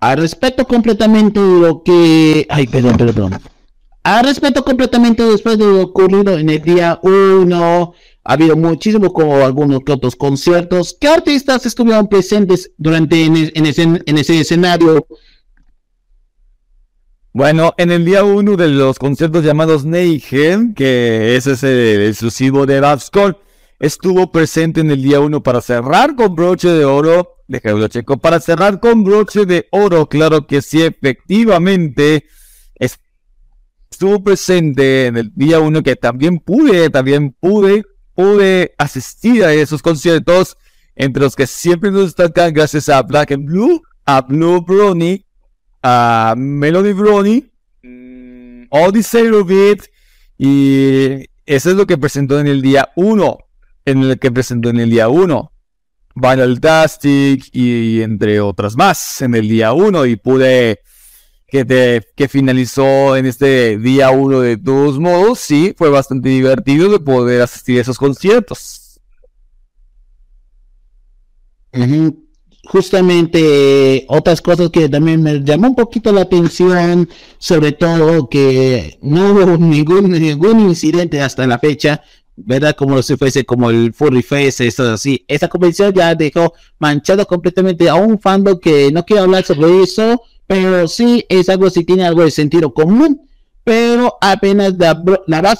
Al 0.00 0.18
respecto 0.18 0.66
completamente 0.66 1.40
lo 1.40 1.82
que... 1.82 2.46
Ay, 2.50 2.66
perdón, 2.66 2.96
perdón. 2.96 3.40
Al 4.02 4.24
respecto 4.24 4.64
completamente 4.64 5.22
después 5.22 5.58
de 5.58 5.64
lo 5.64 5.82
ocurrido 5.82 6.36
en 6.36 6.50
el 6.50 6.60
día 6.60 6.98
1, 7.02 7.94
ha 8.24 8.32
habido 8.32 8.56
muchísimo 8.56 9.12
como 9.12 9.36
algunos 9.36 9.80
que 9.84 9.92
otros 9.92 10.16
conciertos. 10.16 10.96
¿Qué 11.00 11.06
artistas 11.06 11.64
estuvieron 11.66 12.08
presentes 12.08 12.72
durante 12.76 13.24
en, 13.24 13.66
ese, 13.66 13.82
en 13.82 14.18
ese 14.18 14.40
escenario? 14.40 15.06
Bueno, 17.34 17.72
en 17.78 17.90
el 17.90 18.04
día 18.04 18.24
uno 18.24 18.56
de 18.56 18.68
los 18.68 18.98
conciertos 18.98 19.42
llamados 19.42 19.86
Neigen, 19.86 20.74
que 20.74 21.34
ese 21.34 21.52
es 21.52 21.62
el 21.62 22.02
exclusivo 22.08 22.66
de 22.66 22.78
Babscore, 22.78 23.38
estuvo 23.78 24.30
presente 24.30 24.82
en 24.82 24.90
el 24.90 25.02
día 25.02 25.18
uno 25.18 25.42
para 25.42 25.62
cerrar 25.62 26.14
con 26.14 26.34
broche 26.34 26.68
de 26.68 26.84
oro. 26.84 27.38
Déjalo 27.48 27.88
checo. 27.88 28.18
Para 28.18 28.38
cerrar 28.38 28.80
con 28.80 29.02
broche 29.02 29.46
de 29.46 29.66
oro, 29.70 30.10
claro 30.10 30.46
que 30.46 30.60
sí, 30.60 30.82
efectivamente. 30.82 32.26
Estuvo 32.78 34.22
presente 34.22 35.06
en 35.06 35.16
el 35.16 35.32
día 35.34 35.58
uno 35.60 35.82
que 35.82 35.96
también 35.96 36.38
pude, 36.38 36.90
también 36.90 37.34
pude, 37.40 37.84
pude 38.14 38.74
asistir 38.76 39.42
a 39.44 39.54
esos 39.54 39.80
conciertos. 39.80 40.58
Entre 40.94 41.22
los 41.22 41.34
que 41.34 41.46
siempre 41.46 41.90
nos 41.90 42.14
destacan 42.14 42.52
gracias 42.52 42.90
a 42.90 43.00
Black 43.02 43.32
and 43.32 43.46
Blue, 43.46 43.82
a 44.04 44.20
Blue 44.20 44.60
Brownie 44.60 45.24
a 45.82 46.34
Melody 46.36 46.92
Brony, 46.92 47.44
mm, 47.82 48.64
Odyssey 48.70 49.28
Beat 49.44 49.86
y 50.38 51.24
eso 51.46 51.70
es 51.70 51.76
lo 51.76 51.86
que 51.86 51.98
presentó 51.98 52.38
en 52.38 52.46
el 52.46 52.62
día 52.62 52.90
1, 52.96 53.38
en 53.84 54.02
el 54.02 54.18
que 54.18 54.30
presentó 54.30 54.70
en 54.70 54.80
el 54.80 54.90
día 54.90 55.08
1. 55.08 55.52
Vinyl 56.14 56.60
Tastic 56.60 57.48
y 57.52 58.02
entre 58.02 58.40
otras 58.40 58.76
más 58.76 59.22
en 59.22 59.34
el 59.34 59.48
día 59.48 59.72
1 59.72 60.04
y 60.06 60.16
pude 60.16 60.80
que, 61.46 61.64
te, 61.64 62.02
que 62.14 62.28
finalizó 62.28 63.16
en 63.16 63.24
este 63.26 63.78
día 63.78 64.10
1 64.10 64.40
de 64.40 64.56
todos 64.58 64.98
modos, 64.98 65.38
sí, 65.38 65.74
fue 65.76 65.88
bastante 65.88 66.28
divertido 66.28 66.90
de 66.90 67.00
poder 67.00 67.42
asistir 67.42 67.78
a 67.78 67.82
esos 67.82 67.98
conciertos 67.98 68.82
justamente 72.64 74.04
otras 74.08 74.40
cosas 74.40 74.70
que 74.70 74.88
también 74.88 75.22
me 75.22 75.40
llamó 75.42 75.68
un 75.68 75.74
poquito 75.74 76.12
la 76.12 76.22
atención, 76.22 77.08
sobre 77.38 77.72
todo 77.72 78.28
que 78.28 78.98
no 79.02 79.32
hubo 79.32 79.56
ningún, 79.58 80.10
ningún 80.10 80.60
incidente 80.60 81.20
hasta 81.20 81.46
la 81.46 81.58
fecha, 81.58 82.02
¿verdad? 82.36 82.74
Como 82.76 83.02
si 83.02 83.16
fuese 83.16 83.44
como 83.44 83.70
el 83.70 83.92
Furry 83.92 84.22
Face, 84.22 84.66
eso 84.66 84.90
así. 84.92 85.24
Esa 85.28 85.48
convención 85.48 85.92
ya 85.92 86.14
dejó 86.14 86.54
manchado 86.78 87.26
completamente 87.26 87.88
a 87.88 87.94
un 87.94 88.18
fandom 88.18 88.58
que 88.58 88.90
no 88.92 89.04
quiero 89.04 89.22
hablar 89.22 89.44
sobre 89.44 89.82
eso, 89.82 90.22
pero 90.46 90.88
sí 90.88 91.24
es 91.28 91.48
algo 91.48 91.70
si 91.70 91.84
tiene 91.84 92.04
algo 92.04 92.22
de 92.22 92.30
sentido 92.30 92.72
común 92.72 93.28
pero 93.64 94.16
apenas 94.20 94.74
la, 94.78 95.02
la 95.26 95.58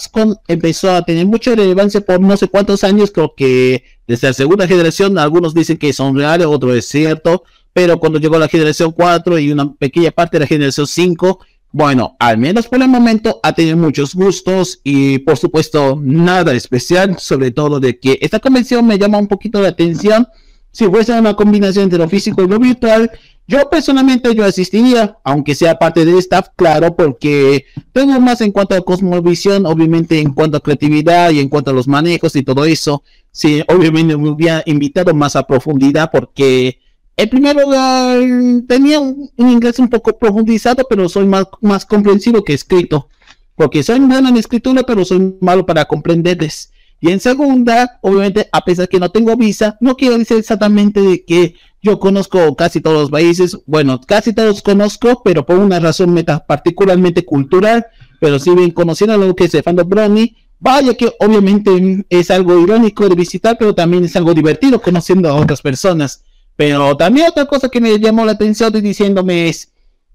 empezó 0.49 0.91
a 0.91 1.03
tener 1.03 1.27
mucha 1.27 1.55
relevancia 1.55 2.01
por 2.01 2.21
no 2.21 2.37
sé 2.37 2.49
cuántos 2.49 2.83
años, 2.85 3.11
creo 3.11 3.35
que 3.37 3.85
desde 4.07 4.29
la 4.29 4.33
segunda 4.33 4.67
generación, 4.67 5.19
algunos 5.19 5.55
dicen 5.55 5.77
que 5.77 5.93
son 5.93 6.17
reales, 6.17 6.47
otro 6.47 6.75
es 6.75 6.87
cierto, 6.87 7.45
pero 7.73 7.99
cuando 7.99 8.19
llegó 8.19 8.39
la 8.39 8.49
generación 8.49 8.93
4 8.93 9.39
y 9.39 9.53
una 9.53 9.73
pequeña 9.75 10.11
parte 10.11 10.37
de 10.37 10.41
la 10.41 10.47
generación 10.47 10.87
5, 10.87 11.41
bueno, 11.71 12.17
al 12.19 12.37
menos 12.37 12.69
por 12.69 12.83
el 12.83 12.89
momento 12.89 13.41
ha 13.43 13.55
tenido 13.55 13.79
muchos 13.79 14.15
gustos 14.15 14.81
y 14.85 15.21
por 15.21 15.39
supuesto 15.39 15.99
nada 16.03 16.53
especial, 16.53 17.19
sobre 17.19 17.51
todo 17.51 17.81
de 17.81 17.99
que 17.99 18.19
esta 18.21 18.41
convención 18.41 18.87
me 18.87 18.99
llama 18.99 19.19
un 19.19 19.27
poquito 19.27 19.63
la 19.63 19.69
atención, 19.69 20.29
si 20.71 20.87
fuese 20.87 21.19
una 21.19 21.35
combinación 21.35 21.85
entre 21.85 21.99
lo 21.99 22.09
físico 22.09 22.43
y 22.43 22.49
lo 22.49 22.59
virtual, 22.59 23.11
yo 23.49 23.69
personalmente 23.69 24.35
yo 24.35 24.45
asistiría, 24.45 25.19
aunque 25.25 25.55
sea 25.55 25.79
parte 25.79 26.05
del 26.05 26.19
staff, 26.19 26.49
claro, 26.57 26.95
porque 26.95 27.65
tengo 27.93 28.19
más 28.21 28.41
en 28.41 28.53
cuanto 28.53 28.75
a 28.75 28.81
cosmovisión, 28.81 29.67
obviamente 29.67 30.21
en 30.21 30.33
cuanto 30.33 30.57
a 30.57 30.61
creatividad 30.61 31.31
y 31.31 31.41
en 31.41 31.49
cuanto 31.49 31.71
a 31.71 31.75
los 31.75 31.89
manejos 31.89 32.37
y 32.37 32.43
todo 32.43 32.65
eso. 32.65 33.03
Sí, 33.31 33.63
obviamente 33.69 34.17
me 34.17 34.29
hubiera 34.31 34.63
invitado 34.67 35.13
más 35.15 35.37
a 35.37 35.47
profundidad 35.47 36.11
porque 36.13 36.79
el 37.17 37.29
primer 37.29 37.57
lugar 37.57 38.19
tenía 38.67 39.01
un, 39.01 39.31
inglés 39.37 39.79
un 39.79 39.89
poco 39.89 40.17
profundizado, 40.17 40.87
pero 40.89 41.09
soy 41.09 41.27
más, 41.27 41.47
más 41.61 41.85
comprensivo 41.85 42.45
que 42.45 42.55
escrito. 42.55 43.09
Porque 43.55 43.83
soy 43.83 44.01
bueno 44.01 44.29
en 44.29 44.37
escritura, 44.37 44.83
pero 44.83 45.05
soy 45.05 45.37
malo 45.41 45.67
para 45.67 45.85
comprenderles. 45.85 46.73
Y 47.01 47.11
en 47.11 47.21
segunda, 47.21 47.99
obviamente, 48.01 48.49
a 48.53 48.65
pesar 48.65 48.89
que 48.89 49.01
no 49.01 49.11
tengo 49.11 49.37
visa, 49.37 49.77
no 49.81 49.97
quiero 49.97 50.17
decir 50.17 50.39
exactamente 50.39 51.01
de 51.01 51.25
que 51.25 51.57
yo 51.83 51.99
conozco 51.99 52.55
casi 52.55 52.81
todos 52.81 53.03
los 53.03 53.11
países. 53.11 53.59
Bueno, 53.67 54.01
casi 54.01 54.33
todos 54.33 54.63
conozco, 54.63 55.23
pero 55.25 55.45
por 55.45 55.59
una 55.59 55.81
razón 55.81 56.15
meta 56.15 56.47
particularmente 56.47 57.25
cultural. 57.25 57.87
Pero 58.21 58.39
si 58.39 58.55
bien 58.55 58.71
conociendo 58.71 59.19
lo 59.19 59.35
que 59.35 59.45
es 59.45 59.55
el 59.55 59.65
fandom 59.65 59.89
Brownie, 59.89 60.37
vaya 60.61 60.95
que 60.95 61.13
obviamente 61.19 62.05
es 62.09 62.31
algo 62.31 62.59
irónico 62.61 63.09
de 63.09 63.17
visitar, 63.17 63.57
pero 63.59 63.75
también 63.75 64.05
es 64.05 64.15
algo 64.15 64.33
divertido 64.33 64.81
conociendo 64.81 65.29
a 65.29 65.35
otras 65.35 65.61
personas. 65.61 66.23
Pero 66.55 66.97
también 66.97 67.27
otra 67.29 67.47
cosa 67.47 67.69
que 67.69 67.81
me 67.81 67.99
llamó 67.99 68.25
la 68.25 68.33
atención 68.33 68.73
diciéndome 68.73 69.49
es, 69.49 69.73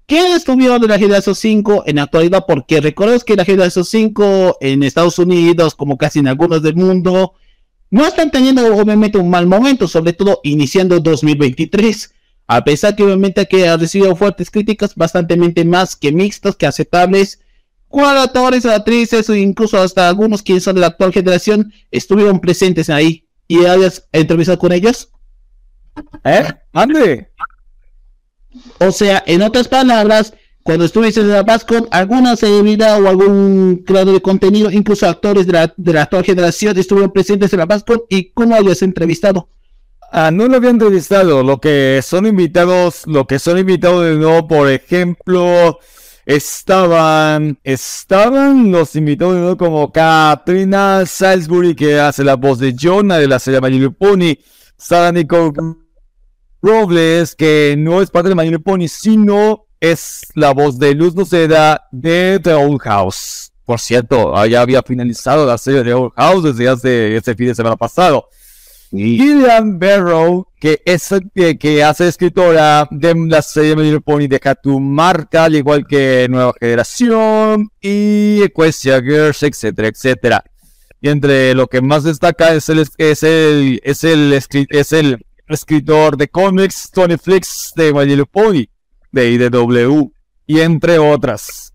¿Qué 0.08 0.32
estuvieron 0.32 0.80
de 0.80 0.88
la 0.88 0.98
generación 0.98 1.34
5 1.34 1.82
en 1.84 1.96
la 1.96 2.04
actualidad? 2.04 2.46
Porque 2.48 2.80
recuerdo 2.80 3.20
que 3.20 3.36
la 3.36 3.44
generación 3.44 3.84
5 3.84 4.56
en 4.62 4.82
Estados 4.82 5.18
Unidos, 5.18 5.74
como 5.74 5.98
casi 5.98 6.20
en 6.20 6.28
algunos 6.28 6.62
del 6.62 6.76
mundo, 6.76 7.34
no 7.90 8.06
están 8.06 8.30
teniendo 8.30 8.64
obviamente 8.76 9.18
un 9.18 9.30
mal 9.30 9.46
momento, 9.46 9.88
sobre 9.88 10.12
todo 10.12 10.40
iniciando 10.42 11.00
2023. 11.00 12.14
A 12.46 12.64
pesar 12.64 12.96
que 12.96 13.02
obviamente 13.02 13.46
que 13.46 13.68
ha 13.68 13.76
recibido 13.76 14.16
fuertes 14.16 14.50
críticas, 14.50 14.94
bastante 14.94 15.36
más 15.64 15.96
que 15.96 16.12
mixtas, 16.12 16.56
que 16.56 16.66
aceptables. 16.66 17.40
Cuatro 17.88 18.20
actores, 18.20 18.66
actrices 18.66 19.28
incluso 19.30 19.78
hasta 19.78 20.08
algunos 20.08 20.42
quienes 20.42 20.64
son 20.64 20.74
de 20.74 20.82
la 20.82 20.88
actual 20.88 21.12
generación 21.12 21.72
estuvieron 21.90 22.40
presentes 22.40 22.90
ahí. 22.90 23.26
¿Y 23.46 23.64
hayas 23.64 24.06
entrevistado 24.12 24.58
con 24.58 24.72
ellos? 24.72 25.10
¿Eh? 26.24 26.44
¿Ande? 26.72 27.30
O 28.78 28.92
sea, 28.92 29.22
en 29.26 29.42
otras 29.42 29.68
palabras, 29.68 30.34
cuando 30.62 30.84
estuviste 30.84 31.20
en 31.20 31.30
la 31.30 31.42
BASCON, 31.42 31.88
alguna 31.90 32.36
celebridad 32.36 33.02
o 33.02 33.08
algún 33.08 33.82
creador 33.86 34.14
de 34.14 34.20
contenido, 34.20 34.70
incluso 34.70 35.06
actores 35.06 35.46
de 35.46 35.52
la, 35.52 35.74
de 35.76 35.92
la 35.92 36.02
actual 36.02 36.24
generación, 36.24 36.76
estuvieron 36.76 37.12
presentes 37.12 37.52
en 37.52 37.60
la 37.60 37.66
BASCON 37.66 38.02
y 38.08 38.32
cómo 38.32 38.54
habías 38.54 38.82
entrevistado. 38.82 39.48
Ah, 40.10 40.30
no 40.30 40.48
lo 40.48 40.56
había 40.56 40.70
entrevistado, 40.70 41.42
lo 41.42 41.60
que 41.60 42.00
son 42.02 42.26
invitados, 42.26 43.06
lo 43.06 43.26
que 43.26 43.38
son 43.38 43.58
invitados 43.58 44.04
de 44.04 44.14
nuevo, 44.14 44.48
por 44.48 44.70
ejemplo, 44.70 45.78
estaban, 46.24 47.58
estaban 47.62 48.72
los 48.72 48.96
invitados 48.96 49.34
de 49.34 49.40
nuevo 49.40 49.56
como 49.58 49.92
Katrina 49.92 51.04
Salisbury, 51.04 51.74
que 51.74 52.00
hace 52.00 52.24
la 52.24 52.36
voz 52.36 52.58
de 52.58 52.74
Jonah 52.78 53.18
de 53.18 53.28
la 53.28 53.38
serie 53.38 53.60
My 53.60 53.88
Pony, 53.90 54.38
Sarah 54.78 55.12
Nicole 55.12 55.52
Robles, 56.62 57.34
que 57.34 57.74
no 57.78 58.00
es 58.00 58.10
parte 58.10 58.30
de 58.30 58.34
My 58.34 58.58
Pony, 58.58 58.88
sino 58.88 59.67
es 59.80 60.26
la 60.34 60.52
voz 60.52 60.78
de 60.78 60.94
Luz 60.94 61.14
Noceda 61.14 61.86
de 61.92 62.40
The 62.42 62.54
Old 62.54 62.80
House. 62.80 63.52
Por 63.64 63.80
cierto, 63.80 64.44
ya 64.46 64.62
había 64.62 64.82
finalizado 64.82 65.46
la 65.46 65.58
serie 65.58 65.80
de 65.80 65.90
The 65.90 65.94
Old 65.94 66.12
House 66.16 66.44
desde 66.44 66.68
hace 66.68 67.16
este 67.16 67.34
fin 67.34 67.48
de 67.48 67.54
semana 67.54 67.76
pasado. 67.76 68.28
Gillian 68.90 69.78
Barrow, 69.78 70.46
que 70.58 70.80
es 70.84 71.10
que, 71.34 71.58
que 71.58 71.84
hace 71.84 72.08
escritora 72.08 72.88
de 72.90 73.14
la 73.14 73.42
serie 73.42 73.76
Little 73.76 74.00
Pony, 74.00 74.26
deja 74.28 74.54
tu 74.54 74.80
marca, 74.80 75.44
al 75.44 75.56
igual 75.56 75.86
que 75.86 76.26
Nueva 76.30 76.54
Generación 76.58 77.68
y 77.80 78.42
Equestria 78.42 79.02
Girls, 79.02 79.42
etcétera, 79.42 79.88
etcétera. 79.88 80.44
Y 81.00 81.10
entre 81.10 81.54
lo 81.54 81.66
que 81.66 81.80
más 81.80 82.04
destaca 82.04 82.54
es 82.54 82.68
el, 82.70 82.80
es 82.96 83.22
el, 83.22 83.80
es 83.84 84.04
el, 84.04 84.42
es 84.70 84.92
el 84.92 85.26
escritor 85.48 86.16
de 86.16 86.28
cómics 86.28 86.90
Tony 86.92 87.16
Flix 87.18 87.72
de 87.76 87.92
My 87.92 88.04
Little 88.06 88.26
Pony, 88.26 88.64
de 89.12 89.30
IDW, 89.30 90.12
y 90.46 90.60
entre 90.60 90.98
otras. 90.98 91.72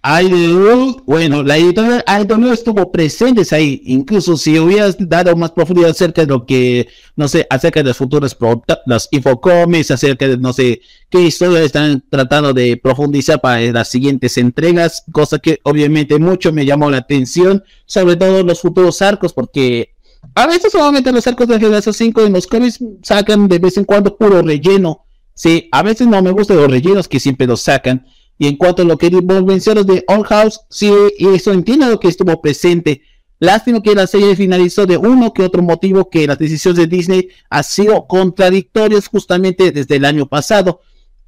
IDW, 0.00 1.02
bueno, 1.06 1.42
la 1.42 1.56
editorial 1.56 2.04
IDW 2.06 2.52
estuvo 2.52 2.90
presentes 2.90 3.52
ahí, 3.52 3.82
incluso 3.84 4.36
si 4.36 4.58
hubieras 4.58 4.96
dado 4.98 5.34
más 5.34 5.50
profundidad 5.50 5.90
acerca 5.90 6.22
de 6.22 6.28
lo 6.28 6.46
que, 6.46 6.88
no 7.16 7.26
sé, 7.26 7.46
acerca 7.50 7.80
de 7.80 7.88
los 7.88 7.96
futuros 7.96 8.36
los 8.86 9.08
infocomics, 9.10 9.90
acerca 9.90 10.28
de, 10.28 10.38
no 10.38 10.52
sé, 10.52 10.80
qué 11.10 11.20
historias 11.20 11.64
están 11.64 12.02
tratando 12.08 12.54
de 12.54 12.76
profundizar 12.76 13.40
para 13.40 13.60
las 13.60 13.88
siguientes 13.88 14.38
entregas, 14.38 15.02
cosa 15.10 15.40
que 15.40 15.58
obviamente 15.64 16.18
mucho 16.18 16.52
me 16.52 16.64
llamó 16.64 16.90
la 16.90 16.98
atención, 16.98 17.64
sobre 17.84 18.16
todo 18.16 18.44
los 18.44 18.60
futuros 18.60 19.02
arcos, 19.02 19.32
porque 19.32 19.94
a 20.34 20.46
veces 20.46 20.72
solamente 20.72 21.10
los 21.10 21.26
arcos 21.26 21.48
de 21.48 21.58
generación 21.58 21.94
5 21.94 22.22
en 22.22 22.32
los 22.32 22.46
cómics 22.46 22.78
sacan 23.02 23.48
de 23.48 23.58
vez 23.58 23.76
en 23.76 23.84
cuando 23.84 24.16
puro 24.16 24.42
relleno, 24.42 25.06
sí, 25.38 25.68
a 25.70 25.84
veces 25.84 26.08
no 26.08 26.20
me 26.20 26.32
gustan 26.32 26.56
los 26.56 26.68
rellenos 26.68 27.06
que 27.06 27.20
siempre 27.20 27.46
los 27.46 27.60
sacan, 27.60 28.04
y 28.38 28.48
en 28.48 28.56
cuanto 28.56 28.82
a 28.82 28.84
lo 28.84 28.98
que 28.98 29.10
mencionas 29.10 29.86
de 29.86 30.04
All 30.08 30.24
House, 30.24 30.60
sí, 30.68 30.92
eso 31.18 31.52
entiendo 31.52 31.88
lo 31.88 32.00
que 32.00 32.08
estuvo 32.08 32.40
presente. 32.40 33.02
Lástima 33.40 33.80
que 33.80 33.94
la 33.94 34.08
serie 34.08 34.34
finalizó 34.34 34.84
de 34.84 34.96
uno 34.96 35.32
que 35.32 35.42
otro 35.42 35.62
motivo 35.62 36.10
que 36.10 36.26
las 36.26 36.38
decisiones 36.38 36.78
de 36.78 36.86
Disney 36.88 37.28
han 37.50 37.62
sido 37.62 38.06
contradictorias 38.08 39.06
justamente 39.06 39.70
desde 39.70 39.96
el 39.96 40.04
año 40.04 40.26
pasado. 40.26 40.80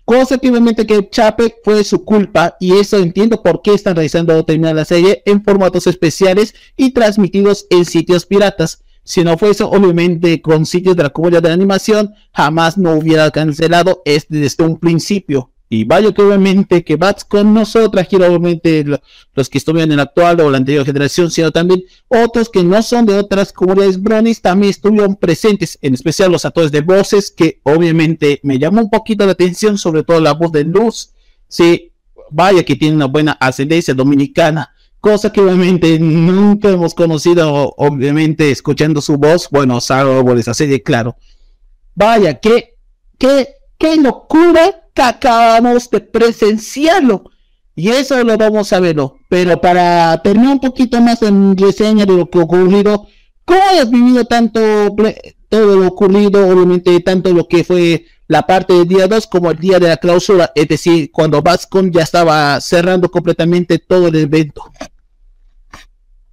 Cosa 0.05 0.39
que 0.39 0.51
obviamente 0.51 0.87
que 0.87 1.09
Chape 1.09 1.55
fue 1.63 1.85
su 1.85 2.05
culpa 2.05 2.57
y 2.59 2.73
eso 2.79 2.99
entiendo 2.99 3.43
por 3.43 3.63
qué 3.63 3.75
están 3.75 3.95
realizando 3.95 4.45
terminar 4.45 4.75
la 4.75 4.85
serie 4.85 5.23
en 5.25 5.45
formatos 5.45 5.87
especiales 5.87 6.55
y 6.77 6.91
transmitidos 6.91 7.67
en 7.71 7.85
sitios 7.85 8.27
piratas. 8.27 8.83
Si 9.05 9.25
no 9.25 9.37
fuese 9.39 9.65
obviamente 9.65 10.41
con 10.41 10.67
sitios 10.67 10.97
de 10.97 11.05
la 11.05 11.11
comunidad 11.11 11.43
de 11.43 11.53
animación, 11.53 12.15
jamás 12.33 12.79
no 12.79 12.93
hubiera 12.93 13.31
cancelado 13.31 14.03
este 14.05 14.37
desde 14.37 14.65
un 14.65 14.79
principio. 14.79 15.51
Y 15.73 15.85
vaya 15.85 16.13
que 16.13 16.21
obviamente 16.21 16.83
que 16.83 16.99
con 17.29 17.55
nosotros 17.55 18.05
quiero 18.09 18.27
obviamente 18.27 18.85
los 19.35 19.49
que 19.49 19.59
estuvieron 19.59 19.93
en 19.93 19.99
la 19.99 20.03
actual 20.03 20.41
o 20.41 20.51
la 20.51 20.59
anterior 20.59 20.85
generación, 20.85 21.31
sino 21.31 21.53
también 21.53 21.85
otros 22.09 22.51
que 22.51 22.65
no 22.65 22.83
son 22.83 23.07
de 23.07 23.17
otras 23.17 23.53
comunidades 23.53 24.03
brownies 24.03 24.43
también 24.43 24.71
estuvieron 24.71 25.15
presentes, 25.15 25.79
en 25.81 25.95
especial 25.95 26.33
los 26.33 26.45
actores 26.45 26.73
de 26.73 26.81
voces, 26.81 27.31
que 27.31 27.61
obviamente 27.63 28.41
me 28.43 28.59
llamó 28.59 28.81
un 28.81 28.91
poquito 28.91 29.25
la 29.25 29.33
atención, 29.33 29.79
sobre 29.79 30.03
todo 30.03 30.21
la 30.21 30.33
voz 30.33 30.51
de 30.51 30.65
Luz. 30.65 31.13
Sí, 31.47 31.93
vaya 32.33 32.65
que 32.65 32.75
tiene 32.75 32.97
una 32.97 33.07
buena 33.07 33.33
ascendencia 33.33 33.95
dominicana, 33.95 34.75
cosa 35.01 35.33
que 35.33 35.41
obviamente 35.41 35.99
nunca 35.99 36.69
hemos 36.69 36.95
conocido, 36.95 37.75
obviamente 37.77 38.51
escuchando 38.51 39.01
su 39.01 39.17
voz, 39.17 39.49
bueno, 39.51 39.81
salvo 39.81 40.25
por 40.25 40.39
esa 40.39 40.55
serie, 40.55 40.83
claro. 40.83 41.17
Vaya, 41.95 42.39
que, 42.39 42.77
que, 43.19 43.49
qué 43.79 43.97
locura 43.97 44.81
acabamos 45.03 45.91
de 45.91 46.01
presenciarlo. 46.01 47.31
Y 47.75 47.89
eso 47.89 48.23
lo 48.25 48.37
vamos 48.37 48.73
a 48.73 48.81
verlo. 48.81 49.19
Pero 49.29 49.61
para 49.61 50.21
terminar 50.23 50.55
un 50.55 50.61
poquito 50.61 51.01
más 51.01 51.23
en 51.23 51.57
reseña 51.57 52.05
de 52.05 52.17
lo 52.17 52.29
que 52.29 52.39
ocurrido, 52.39 53.07
¿cómo 53.45 53.61
has 53.61 53.91
vivido 53.91 54.25
tanto 54.27 54.61
todo 55.49 55.77
lo 55.77 55.89
ocurrido? 55.89 56.47
Obviamente, 56.47 57.01
tanto 57.01 57.33
lo 57.33 57.49
que 57.49 57.65
fue 57.65 58.05
la 58.31 58.47
parte 58.47 58.73
del 58.75 58.87
día 58.87 59.09
2 59.09 59.27
como 59.27 59.51
el 59.51 59.59
día 59.59 59.81
de 59.81 59.89
la 59.89 59.97
clausura, 59.97 60.53
es 60.55 60.69
decir, 60.69 61.11
cuando 61.11 61.43
Vascon 61.43 61.91
ya 61.91 62.03
estaba 62.03 62.61
cerrando 62.61 63.11
completamente 63.11 63.81
todo 63.81 64.07
el 64.07 64.15
evento. 64.15 64.63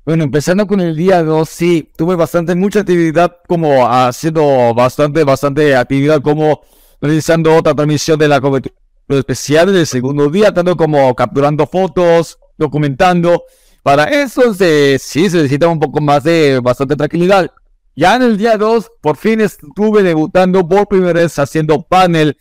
Bueno, 0.05 0.23
empezando 0.25 0.67
con 0.67 0.79
el 0.79 0.95
día 0.95 1.23
2, 1.23 1.49
sí, 1.49 1.91
tuve 1.97 2.15
bastante, 2.15 2.53
mucha 2.53 2.81
actividad, 2.81 3.37
como 3.47 3.87
haciendo 3.87 4.75
bastante, 4.75 5.23
bastante 5.23 5.75
actividad, 5.75 6.21
como 6.21 6.61
realizando 7.01 7.55
otra 7.55 7.73
transmisión 7.73 8.19
de 8.19 8.27
la 8.27 8.39
cobertura 8.41 8.75
especial 9.09 9.73
del 9.73 9.87
segundo 9.87 10.29
día, 10.29 10.53
tanto 10.53 10.77
como 10.77 11.15
capturando 11.15 11.65
fotos, 11.65 12.37
documentando. 12.59 13.43
Para 13.81 14.03
eso 14.03 14.53
sí 14.53 14.99
se 14.99 15.19
necesita 15.19 15.67
un 15.67 15.79
poco 15.79 15.99
más 15.99 16.23
de 16.23 16.59
bastante 16.61 16.95
tranquilidad. 16.95 17.51
Ya 17.97 18.15
en 18.15 18.21
el 18.21 18.37
día 18.37 18.57
2, 18.57 18.91
por 19.01 19.17
fin 19.17 19.41
estuve 19.41 20.03
debutando 20.03 20.67
por 20.67 20.87
primera 20.87 21.19
vez 21.19 21.39
haciendo 21.39 21.81
panel. 21.81 22.37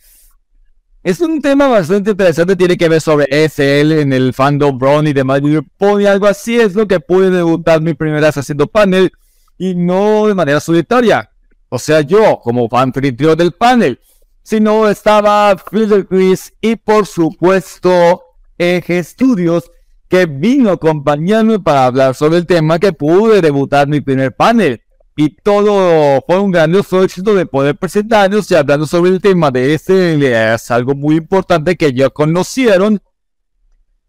Es 1.01 1.19
un 1.19 1.41
tema 1.41 1.67
bastante 1.67 2.11
interesante, 2.11 2.55
tiene 2.55 2.77
que 2.77 2.87
ver 2.87 3.01
sobre 3.01 3.25
SL 3.49 3.99
en 3.99 4.13
el 4.13 4.33
fandom 4.33 4.77
Brown 4.77 5.07
y 5.07 5.13
de 5.13 5.23
Mario 5.23 5.65
Pony, 5.77 6.05
algo 6.05 6.27
así 6.27 6.59
es 6.59 6.75
lo 6.75 6.87
que 6.87 6.99
pude 6.99 7.31
debutar 7.31 7.81
mi 7.81 7.95
primera 7.95 8.27
vez 8.27 8.37
haciendo 8.37 8.67
panel 8.67 9.11
y 9.57 9.73
no 9.73 10.27
de 10.27 10.35
manera 10.35 10.59
solitaria. 10.59 11.31
O 11.69 11.79
sea, 11.79 12.01
yo 12.01 12.39
como 12.43 12.69
anfitrión 12.71 13.35
del 13.35 13.53
panel 13.53 13.99
sino 14.43 14.87
estaba 14.87 15.57
Phil 15.57 16.07
Chris 16.07 16.53
y 16.61 16.77
por 16.77 17.05
supuesto 17.05 18.23
Eje 18.57 19.03
Studios 19.03 19.69
que 20.07 20.25
vino 20.25 20.69
a 20.69 20.73
acompañarme 20.75 21.59
para 21.59 21.87
hablar 21.87 22.15
sobre 22.15 22.37
el 22.37 22.45
tema 22.45 22.79
que 22.79 22.93
pude 22.93 23.41
debutar 23.41 23.89
mi 23.89 23.99
primer 23.99 24.33
panel. 24.33 24.81
Y 25.19 25.29
todo 25.29 26.23
fue 26.27 26.39
un 26.39 26.51
grandioso 26.51 27.03
éxito 27.03 27.33
de 27.33 27.47
poder 27.47 27.75
presentarnos 27.75 28.51
y 28.51 28.55
hablando 28.55 28.85
sobre 28.85 29.09
el 29.09 29.19
tema 29.19 29.49
de 29.49 29.73
este 29.73 30.53
es 30.53 30.69
algo 30.69 30.93
muy 30.93 31.15
importante 31.15 31.75
que 31.75 31.91
ya 31.91 32.11
conocieron. 32.11 33.01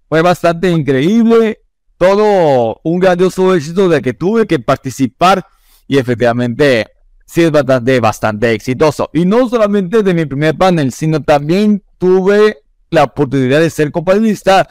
Fue 0.06 0.20
bastante 0.20 0.70
increíble. 0.70 1.62
Todo 1.96 2.78
un 2.84 3.00
grandioso 3.00 3.54
éxito 3.54 3.88
de 3.88 4.02
que 4.02 4.12
tuve 4.12 4.46
que 4.46 4.58
participar 4.58 5.46
y 5.86 5.96
efectivamente 5.96 6.86
sí 7.24 7.44
es 7.44 7.50
bastante, 7.50 8.00
bastante 8.00 8.52
exitoso. 8.52 9.08
Y 9.14 9.24
no 9.24 9.48
solamente 9.48 10.02
de 10.02 10.12
mi 10.12 10.26
primer 10.26 10.58
panel, 10.58 10.92
sino 10.92 11.22
también 11.22 11.82
tuve 11.96 12.58
la 12.90 13.04
oportunidad 13.04 13.60
de 13.60 13.70
ser 13.70 13.90
companelista, 13.92 14.68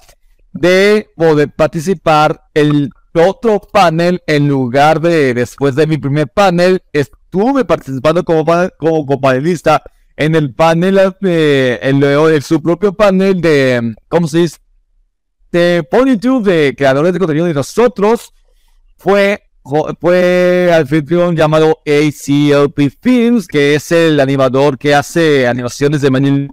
de 0.54 1.10
poder 1.16 1.52
participar 1.52 2.44
en 2.54 2.92
otro 3.18 3.60
panel 3.60 4.22
en 4.28 4.48
lugar 4.48 5.02
de 5.02 5.34
después 5.34 5.76
de 5.76 5.88
mi 5.88 5.98
primer 5.98 6.28
panel. 6.28 6.82
Estuve 6.94 7.66
participando 7.66 8.24
como, 8.24 8.46
como 8.78 9.06
companelista 9.06 9.84
en 10.16 10.36
el 10.36 10.54
panel, 10.54 11.00
eh, 11.22 11.80
en, 11.82 12.42
su 12.42 12.62
propio 12.62 12.94
panel 12.94 13.40
de, 13.40 13.96
¿cómo 14.08 14.28
se 14.28 14.40
dice? 14.40 14.58
De 15.52 15.88
PonyTube, 15.90 16.44
de 16.44 16.76
creadores 16.76 17.14
de 17.14 17.20
contenido 17.20 17.46
de 17.46 17.54
nosotros. 17.54 18.34
Fue 18.98 19.44
fue 20.00 20.72
anfitrión 20.74 21.36
llamado 21.36 21.80
ACLP 21.86 22.90
Films, 23.02 23.48
que 23.48 23.76
es 23.76 23.92
el 23.92 24.20
animador 24.20 24.78
que 24.78 24.96
hace 24.96 25.46
animaciones 25.48 26.02
de 26.02 26.10
Manuel 26.10 26.50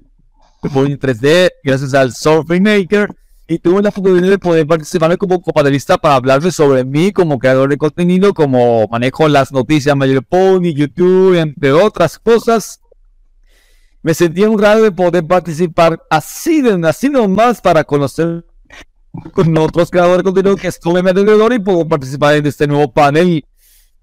3D, 0.62 1.50
gracias 1.62 1.94
al 1.94 2.12
Surfing 2.12 2.62
Maker. 2.62 3.14
Y 3.46 3.58
tuve 3.58 3.82
la 3.82 3.90
oportunidad 3.90 4.30
de 4.30 4.38
poder 4.38 4.66
participar 4.66 5.18
como 5.18 5.42
compadrista 5.42 5.98
para 5.98 6.14
hablarles 6.14 6.54
sobre 6.54 6.82
mí 6.84 7.12
como 7.12 7.38
creador 7.38 7.68
de 7.68 7.76
contenido, 7.76 8.32
como 8.32 8.88
manejo 8.88 9.28
las 9.28 9.52
noticias 9.52 9.94
Mayor 9.94 10.24
Pony, 10.24 10.72
YouTube, 10.74 11.34
entre 11.38 11.72
otras 11.72 12.18
cosas. 12.18 12.80
Me 14.02 14.14
sentí 14.14 14.44
honrado 14.44 14.82
de 14.82 14.92
poder 14.92 15.26
participar 15.26 16.02
así 16.08 16.62
de 16.62 16.88
así 16.88 17.10
nomás 17.10 17.60
para 17.60 17.84
conocer 17.84 18.46
con 19.32 19.56
otros 19.58 19.90
creadores 19.90 20.18
de 20.18 20.24
contenido 20.24 20.56
que 20.56 20.68
estuve 20.68 21.00
en 21.00 21.04
mi 21.04 21.10
alrededor 21.10 21.52
y 21.52 21.58
puedo 21.58 21.86
participar 21.86 22.34
en 22.36 22.46
este 22.46 22.66
nuevo 22.66 22.92
panel 22.92 23.44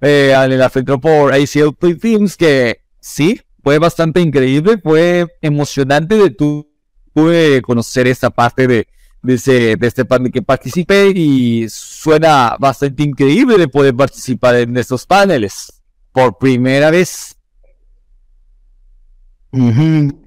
eh, 0.01 0.33
en 0.35 0.51
el 0.51 0.61
afecto 0.61 0.99
por 0.99 1.33
ACL 1.33 1.73
Play 1.77 1.95
Films 1.95 2.37
que 2.37 2.81
sí, 2.99 3.41
fue 3.63 3.77
bastante 3.79 4.21
increíble, 4.21 4.79
fue 4.81 5.27
emocionante 5.41 6.15
de 6.15 6.29
tu 6.29 6.67
pude 7.13 7.61
conocer 7.61 8.07
esta 8.07 8.29
parte 8.29 8.67
de, 8.67 8.87
ese, 9.27 9.75
de 9.75 9.87
este 9.87 10.05
panel 10.05 10.31
que 10.31 10.41
participé 10.41 11.11
y 11.15 11.67
suena 11.69 12.55
bastante 12.59 13.03
increíble 13.03 13.57
de 13.57 13.67
poder 13.67 13.95
participar 13.95 14.55
en 14.55 14.77
estos 14.77 15.05
paneles 15.05 15.81
por 16.11 16.37
primera 16.37 16.91
vez. 16.91 17.37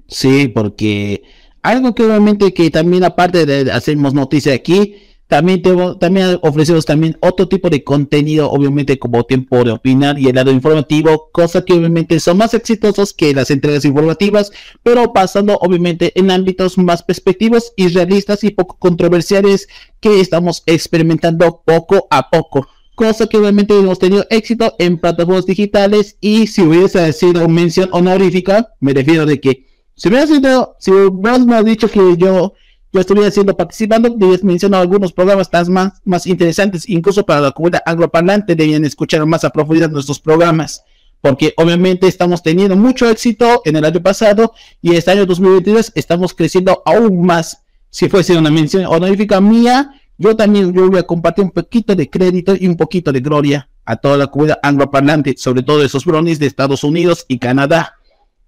Sí, 0.07 0.47
porque 0.49 1.23
algo 1.61 1.95
que 1.95 2.03
obviamente 2.03 2.53
que 2.53 2.69
también 2.69 3.03
aparte 3.03 3.45
de 3.45 3.71
hacemos 3.71 4.13
noticia 4.13 4.53
aquí, 4.53 4.97
también 5.27 5.61
también 5.99 6.39
ofrecemos 6.43 6.85
también 6.85 7.17
otro 7.19 7.47
tipo 7.47 7.69
de 7.69 7.83
contenido, 7.83 8.51
obviamente 8.51 8.99
como 8.99 9.23
tiempo 9.23 9.63
de 9.63 9.71
opinar 9.71 10.19
y 10.19 10.27
el 10.27 10.35
lado 10.35 10.51
informativo, 10.51 11.29
cosas 11.31 11.63
que 11.65 11.73
obviamente 11.73 12.19
son 12.19 12.37
más 12.37 12.53
exitosos 12.53 13.13
que 13.13 13.33
las 13.33 13.49
entregas 13.49 13.85
informativas, 13.85 14.51
pero 14.83 15.13
pasando 15.13 15.57
obviamente 15.61 16.11
en 16.15 16.29
ámbitos 16.29 16.77
más 16.77 17.01
perspectivos 17.01 17.73
y 17.75 17.87
realistas 17.87 18.43
y 18.43 18.51
poco 18.51 18.77
controversiales 18.77 19.67
que 19.99 20.19
estamos 20.19 20.61
experimentando 20.67 21.63
poco 21.65 22.07
a 22.11 22.29
poco. 22.29 22.67
cosa 22.93 23.27
que 23.27 23.37
obviamente 23.37 23.77
hemos 23.77 23.99
tenido 23.99 24.25
éxito 24.29 24.73
en 24.79 24.97
plataformas 24.97 25.45
digitales 25.45 26.17
y 26.21 26.47
si 26.47 26.61
hubiese 26.61 27.11
sido 27.11 27.49
mención 27.49 27.89
honorífica, 27.91 28.69
me 28.79 28.93
refiero 28.93 29.25
de 29.25 29.41
que 29.41 29.65
si 29.95 30.09
hubiera 30.09 30.27
sido, 30.27 30.75
si 30.79 30.91
has 30.91 31.65
dicho 31.65 31.89
que 31.89 32.17
yo, 32.17 32.53
yo 32.95 33.01
estuviera 33.01 33.29
siendo 33.29 33.57
participando, 33.57 34.09
debías 34.09 34.41
mencionar 34.41 34.79
algunos 34.79 35.11
programas 35.11 35.49
más, 35.67 36.01
más 36.05 36.25
interesantes, 36.25 36.87
incluso 36.87 37.25
para 37.25 37.41
la 37.41 37.51
comunidad 37.51 37.81
angloparlante 37.85 38.55
debían 38.55 38.85
escuchar 38.85 39.25
más 39.25 39.43
a 39.43 39.49
profundidad 39.49 39.89
nuestros 39.89 40.17
programas, 40.17 40.81
porque 41.19 41.53
obviamente 41.57 42.07
estamos 42.07 42.41
teniendo 42.41 42.77
mucho 42.77 43.09
éxito 43.09 43.61
en 43.65 43.75
el 43.75 43.83
año 43.83 44.01
pasado 44.01 44.53
y 44.81 44.95
este 44.95 45.11
año 45.11 45.25
2022 45.25 45.91
estamos 45.93 46.33
creciendo 46.33 46.81
aún 46.85 47.25
más. 47.25 47.63
Si 47.89 48.07
fuese 48.07 48.37
una 48.37 48.49
mención 48.49 48.85
honorífica 48.85 49.41
mía, 49.41 49.91
yo 50.17 50.37
también 50.37 50.73
yo 50.73 50.89
voy 50.89 50.99
a 50.99 51.03
compartir 51.03 51.43
un 51.43 51.51
poquito 51.51 51.95
de 51.95 52.09
crédito 52.09 52.55
y 52.57 52.65
un 52.65 52.77
poquito 52.77 53.11
de 53.11 53.19
gloria 53.19 53.67
a 53.83 53.97
toda 53.97 54.15
la 54.15 54.27
comunidad 54.27 54.59
angloparlante, 54.63 55.35
sobre 55.35 55.63
todo 55.63 55.83
esos 55.83 56.05
bronies 56.05 56.39
de 56.39 56.45
Estados 56.45 56.85
Unidos 56.85 57.25
y 57.27 57.39
Canadá. 57.39 57.95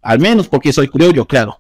Al 0.02 0.22
menos 0.22 0.48
porque 0.48 0.72
soy 0.72 0.88
criollo, 0.88 1.26
claro. 1.26 1.60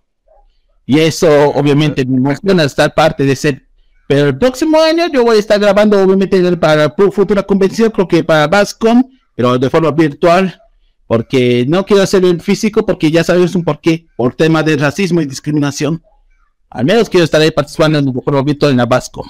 Y 0.87 0.99
eso 0.99 1.27
obviamente 1.49 2.05
me 2.05 2.17
emociona 2.17 2.63
estar 2.63 2.93
parte 2.95 3.25
de 3.25 3.35
ser. 3.35 3.67
Pero 4.07 4.29
el 4.29 4.37
próximo 4.37 4.81
año 4.81 5.07
yo 5.11 5.23
voy 5.23 5.35
a 5.35 5.39
estar 5.39 5.59
grabando 5.59 6.01
obviamente 6.01 6.41
para 6.55 6.95
futura 7.11 7.43
convención, 7.43 7.91
creo 7.91 8.07
que 8.07 8.23
para 8.23 8.47
Bascom, 8.47 9.03
pero 9.35 9.59
de 9.59 9.69
forma 9.69 9.91
virtual, 9.91 10.59
porque 11.05 11.65
no 11.67 11.85
quiero 11.85 12.03
hacerlo 12.03 12.29
en 12.29 12.39
físico 12.39 12.85
porque 12.85 13.11
ya 13.11 13.25
sabes 13.25 13.53
un 13.53 13.65
porqué, 13.65 14.07
por 14.15 14.33
tema 14.33 14.63
de 14.63 14.77
racismo 14.77 15.21
y 15.21 15.25
discriminación. 15.25 16.01
Al 16.69 16.85
menos 16.85 17.09
quiero 17.09 17.25
estar 17.25 17.41
ahí 17.41 17.51
participando 17.51 17.99
en 17.99 18.13
forma 18.23 18.41
virtual 18.43 18.71
en 18.71 18.77
la 18.77 18.85
Bascom. 18.85 19.27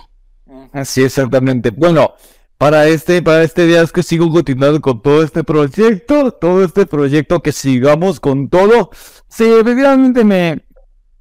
Así 0.72 1.02
exactamente. 1.02 1.72
Bueno, 1.72 2.13
para 2.60 2.88
este, 2.88 3.24
para 3.24 3.41
este 3.41 3.65
día 3.65 3.82
es 3.82 3.91
que 3.91 4.04
sigo 4.04 4.32
continuando 4.32 4.80
con 4.80 5.02
todo 5.02 5.24
este 5.24 5.43
proyecto, 5.43 6.32
todo 6.32 6.63
este 6.63 6.86
proyecto 6.86 7.41
que 7.41 7.52
sigamos 7.52 8.20
con 8.20 8.48
todo. 8.48 8.91
Sí, 9.28 9.43
efectivamente 9.43 10.24
me, 10.24 10.66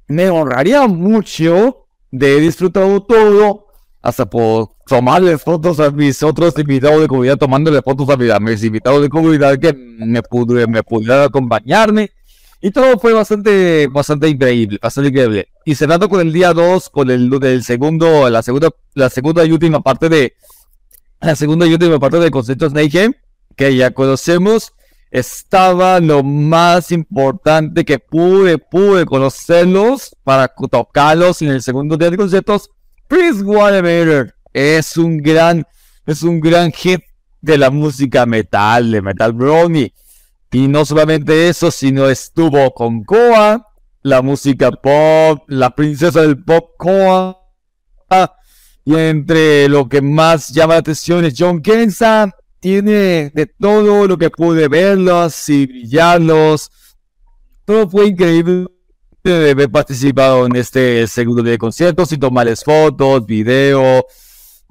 me 0.07 0.29
honraría 0.29 0.87
mucho 0.87 1.87
de 2.11 2.39
disfrutado 2.39 3.01
todo, 3.03 3.67
hasta 4.01 4.25
por 4.25 4.71
tomarle 4.87 5.37
fotos 5.37 5.79
a 5.79 5.91
mis 5.91 6.23
otros 6.23 6.57
invitados 6.57 7.01
de 7.01 7.07
comunidad, 7.07 7.37
tomándole 7.37 7.81
fotos 7.81 8.09
a 8.09 8.39
mis 8.39 8.63
invitados 8.63 9.01
de 9.01 9.09
comunidad 9.09 9.57
que 9.59 9.73
me, 9.73 10.21
pude, 10.23 10.65
me 10.67 10.83
pudieran 10.83 11.23
acompañarme. 11.23 12.11
Y 12.59 12.71
todo 12.71 12.97
fue 12.97 13.13
bastante, 13.13 13.87
bastante 13.87 14.29
increíble, 14.29 14.79
bastante 14.81 15.09
increíble. 15.09 15.49
Y 15.65 15.75
cerrando 15.75 16.09
con 16.09 16.21
el 16.21 16.33
día 16.33 16.53
2, 16.53 16.89
con 16.89 17.11
el 17.11 17.29
del 17.29 17.63
segundo, 17.63 18.29
la 18.29 18.41
segunda, 18.41 18.69
la 18.95 19.09
segunda 19.09 19.45
y 19.45 19.51
última 19.51 19.81
parte 19.81 20.09
de, 20.09 20.33
la 21.21 21.35
segunda 21.35 21.67
y 21.67 21.73
última 21.73 21.99
parte 21.99 22.19
del 22.19 22.31
concepto 22.31 22.69
Snake 22.69 23.11
que 23.55 23.75
ya 23.75 23.91
conocemos, 23.91 24.73
estaba 25.11 25.99
lo 25.99 26.23
más 26.23 26.91
importante 26.91 27.85
que 27.85 27.99
pude, 27.99 28.57
pude 28.57 29.05
conocerlos 29.05 30.15
para 30.23 30.47
tocarlos 30.47 31.41
en 31.41 31.49
el 31.49 31.61
segundo 31.61 31.97
día 31.97 32.09
de 32.09 32.17
conceptos. 32.17 32.69
Prince 33.07 33.43
Watermaker 33.43 34.35
es 34.53 34.97
un 34.97 35.17
gran, 35.17 35.65
es 36.05 36.23
un 36.23 36.39
gran 36.39 36.71
hit 36.71 37.01
de 37.41 37.57
la 37.57 37.69
música 37.69 38.25
metal, 38.25 38.91
de 38.91 39.01
Metal 39.01 39.33
Brownie. 39.33 39.93
Y 40.51 40.67
no 40.67 40.85
solamente 40.85 41.49
eso, 41.49 41.71
sino 41.71 42.09
estuvo 42.09 42.73
con 42.73 43.03
Koa, 43.03 43.67
la 44.01 44.21
música 44.21 44.71
pop, 44.71 45.43
la 45.47 45.71
princesa 45.71 46.21
del 46.21 46.43
pop 46.43 46.71
Koa. 46.77 47.37
Y 48.85 48.95
entre 48.95 49.67
lo 49.67 49.89
que 49.89 50.01
más 50.01 50.49
llama 50.49 50.75
la 50.75 50.79
atención 50.79 51.25
es 51.25 51.35
John 51.37 51.61
Kenza. 51.61 52.31
Tiene 52.59 53.31
de 53.33 53.45
todo 53.45 54.07
lo 54.07 54.17
que 54.17 54.29
pude 54.29 54.67
verlos 54.67 55.47
y 55.49 55.67
brillarlos. 55.67 56.71
Todo 57.65 57.89
fue 57.89 58.07
increíble 58.07 58.67
de 59.23 59.51
haber 59.51 59.69
participado 59.69 60.45
en 60.45 60.55
este 60.55 61.05
segundo 61.07 61.43
de 61.43 61.57
conciertos 61.57 62.11
y 62.11 62.17
tomarles 62.17 62.63
fotos, 62.63 63.25
video. 63.25 64.05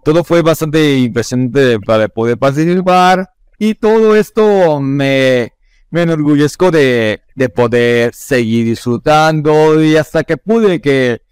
Todo 0.03 0.25
fue 0.25 0.43
bastante 0.43 0.99
impresionante 0.99 1.79
para 1.81 2.09
poder 2.09 2.39
participar. 2.39 3.31
Y 3.59 3.75
todo 3.75 4.17
esto 4.17 4.81
me, 4.81 5.53
me 5.91 6.03
enorgullezco 6.03 6.71
de, 6.71 7.23
de 7.35 7.49
poder 7.49 8.15
seguir 8.15 8.67
disfrutando 8.67 9.83
y 9.83 9.97
hasta 9.97 10.25
que 10.25 10.37
pude 10.37 10.81
que 10.81 11.23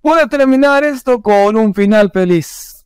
pude 0.00 0.26
terminar 0.28 0.84
esto 0.84 1.22
con 1.22 1.56
un 1.56 1.74
final 1.74 2.10
feliz. 2.12 2.84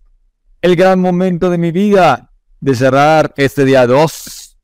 El 0.60 0.76
gran 0.76 1.00
momento 1.00 1.50
de 1.50 1.58
mi 1.58 1.70
vida 1.72 2.25
de 2.66 2.74
cerrar 2.74 3.32
este 3.36 3.64
día 3.64 3.86
2 3.86 4.58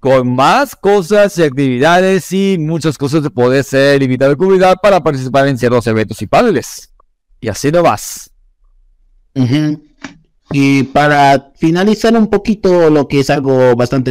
con 0.00 0.34
más 0.34 0.74
cosas 0.74 1.36
y 1.36 1.42
actividades 1.42 2.32
y 2.32 2.56
muchas 2.58 2.96
cosas 2.96 3.22
de 3.22 3.28
poder 3.28 3.62
ser 3.62 4.02
invitado 4.02 4.30
de 4.30 4.38
comunidad 4.38 4.76
para 4.82 5.02
participar 5.02 5.46
en 5.48 5.58
ciertos 5.58 5.86
eventos 5.86 6.22
y 6.22 6.26
paneles. 6.26 6.90
Y 7.42 7.48
así 7.48 7.70
no 7.70 7.82
vas. 7.82 8.30
Y 10.52 10.84
para 10.84 11.52
finalizar 11.56 12.16
un 12.16 12.28
poquito 12.28 12.88
lo 12.88 13.08
que 13.08 13.20
es 13.20 13.28
algo 13.28 13.76
bastante 13.76 14.10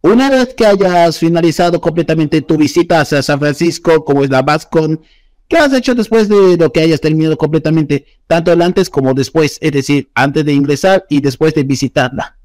una 0.00 0.28
vez 0.28 0.52
que 0.54 0.66
hayas 0.66 1.20
finalizado 1.20 1.80
completamente 1.80 2.42
tu 2.42 2.56
visita 2.56 3.00
a 3.00 3.04
San 3.04 3.38
Francisco, 3.38 4.04
como 4.04 4.24
es 4.24 4.30
la 4.30 4.42
Bascon, 4.42 5.00
¿qué 5.48 5.58
has 5.58 5.72
hecho 5.72 5.94
después 5.94 6.28
de 6.28 6.56
lo 6.56 6.72
que 6.72 6.80
hayas 6.80 7.00
terminado 7.00 7.36
completamente, 7.36 8.06
tanto 8.26 8.52
el 8.52 8.62
antes 8.62 8.90
como 8.90 9.14
después, 9.14 9.58
es 9.60 9.72
decir, 9.72 10.10
antes 10.14 10.44
de 10.44 10.52
ingresar 10.52 11.04
y 11.08 11.20
después 11.20 11.54
de 11.54 11.64
visitarla? 11.64 12.38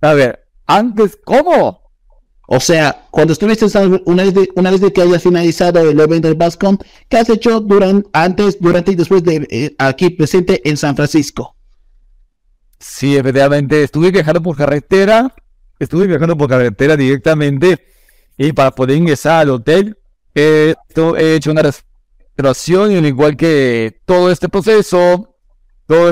A 0.00 0.14
ver, 0.14 0.44
antes, 0.66 1.18
¿cómo? 1.24 1.82
O 2.48 2.60
sea, 2.60 3.06
cuando 3.10 3.32
estuviste 3.32 3.66
una 4.04 4.24
vez 4.24 4.34
de, 4.34 4.48
una 4.56 4.70
vez 4.70 4.80
de 4.80 4.92
que 4.92 5.02
hayas 5.02 5.22
finalizado 5.22 5.80
el 5.80 5.98
evento 5.98 6.28
de 6.28 6.34
Bascon, 6.34 6.78
¿qué 7.08 7.18
has 7.18 7.30
hecho 7.30 7.60
durante, 7.60 8.08
antes, 8.12 8.58
durante 8.60 8.92
y 8.92 8.94
después 8.96 9.22
de 9.22 9.46
eh, 9.50 9.74
aquí 9.78 10.10
presente 10.10 10.60
en 10.68 10.76
San 10.76 10.96
Francisco? 10.96 11.56
Sí, 12.78 13.16
efectivamente, 13.16 13.84
estuve 13.84 14.10
viajando 14.10 14.42
por 14.42 14.56
carretera 14.56 15.32
estuve 15.82 16.06
viajando 16.06 16.36
por 16.36 16.48
carretera 16.48 16.96
directamente 16.96 17.84
y 18.36 18.52
para 18.52 18.70
poder 18.70 18.96
ingresar 18.96 19.40
al 19.40 19.50
hotel 19.50 19.98
he 20.34 20.74
hecho 21.34 21.50
una 21.50 21.62
reservación 21.62 22.92
y 22.92 22.96
al 22.96 23.06
igual 23.06 23.36
que 23.36 24.00
todo 24.04 24.30
este 24.30 24.48
proceso, 24.48 25.36
todo, 25.86 26.08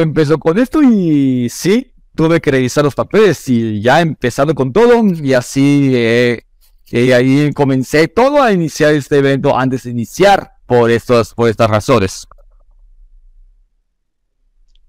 empezó, 0.00 0.38
con 0.38 0.58
esto 0.58 0.82
y 0.82 1.48
sí, 1.50 1.92
tuve 2.14 2.40
que 2.40 2.50
revisar 2.50 2.84
los 2.84 2.94
papeles 2.94 3.48
y 3.48 3.80
ya 3.80 4.00
empezando 4.00 4.54
con 4.54 4.72
todo 4.72 5.02
y 5.04 5.32
así 5.34 5.92
eh, 5.94 6.44
ahí 6.92 7.52
comencé 7.52 8.08
todo 8.08 8.42
a 8.42 8.52
iniciar 8.52 8.94
este 8.94 9.18
evento 9.18 9.56
antes 9.56 9.82
de 9.82 9.90
iniciar 9.90 10.52
por, 10.66 10.90
estos, 10.90 11.34
por 11.34 11.48
estas 11.48 11.68
razones. 11.68 12.26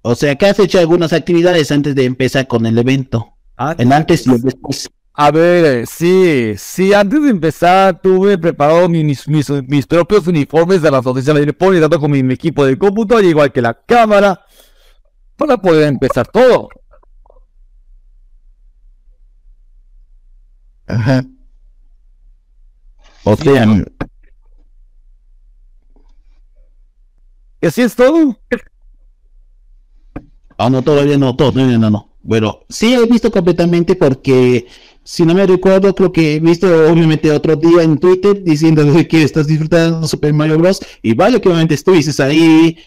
O 0.03 0.15
sea 0.15 0.35
que 0.35 0.45
has 0.45 0.59
hecho 0.59 0.79
algunas 0.79 1.11
actividades 1.11 1.71
antes 1.71 1.93
de 1.95 2.05
empezar 2.05 2.47
con 2.47 2.65
el 2.65 2.77
evento. 2.77 3.33
Ah, 3.57 3.75
en 3.77 3.91
antes 3.91 4.25
y 4.27 4.37
después. 4.37 4.89
A 5.19 5.31
ver, 5.31 5.87
sí, 5.87 6.53
sí, 6.57 6.93
antes 6.93 7.23
de 7.23 7.31
empezar 7.31 7.99
tuve 7.99 8.37
preparado 8.37 8.87
mis, 8.87 9.27
mis, 9.27 9.87
propios 9.87 10.27
uniformes 10.27 10.83
de 10.83 10.91
la 10.91 10.99
Asociación 10.99 11.37
de 11.37 11.49
y 11.49 11.81
tanto 11.81 11.99
con 11.99 12.11
mi, 12.11 12.19
equipo 12.31 12.63
de 12.63 12.77
cómputo, 12.77 13.19
igual 13.19 13.51
que 13.51 13.59
la 13.59 13.73
cámara, 13.73 14.45
para 15.35 15.57
poder 15.57 15.87
empezar 15.87 16.27
todo. 16.27 16.69
Ajá. 20.85 21.23
O 23.23 23.35
sea, 23.35 23.65
¿Y 27.59 27.65
así 27.65 27.81
es 27.81 27.95
todo? 27.95 28.39
Ah, 30.59 30.69
no, 30.69 30.83
todavía 30.83 31.17
no, 31.17 31.35
todavía 31.35 31.75
no, 31.79 31.89
no. 31.89 32.17
Bueno, 32.27 32.59
sí 32.67 32.93
he 32.93 33.05
visto 33.05 33.31
completamente 33.31 33.95
porque, 33.95 34.67
si 35.07 35.25
no 35.25 35.33
me 35.33 35.47
recuerdo, 35.47 35.95
creo 35.95 36.11
que 36.11 36.35
he 36.35 36.39
visto 36.41 36.67
obviamente 36.91 37.31
otro 37.31 37.55
día 37.55 37.81
en 37.81 37.97
Twitter 37.97 38.43
diciendo 38.43 38.83
que 39.07 39.23
estás 39.23 39.47
disfrutando 39.47 40.05
Super 40.05 40.33
Mario 40.33 40.57
Bros. 40.57 40.81
Y 41.01 41.13
vaya 41.13 41.39
que 41.39 41.47
obviamente 41.47 41.75
estuviste 41.75 42.21
ahí. 42.21 42.77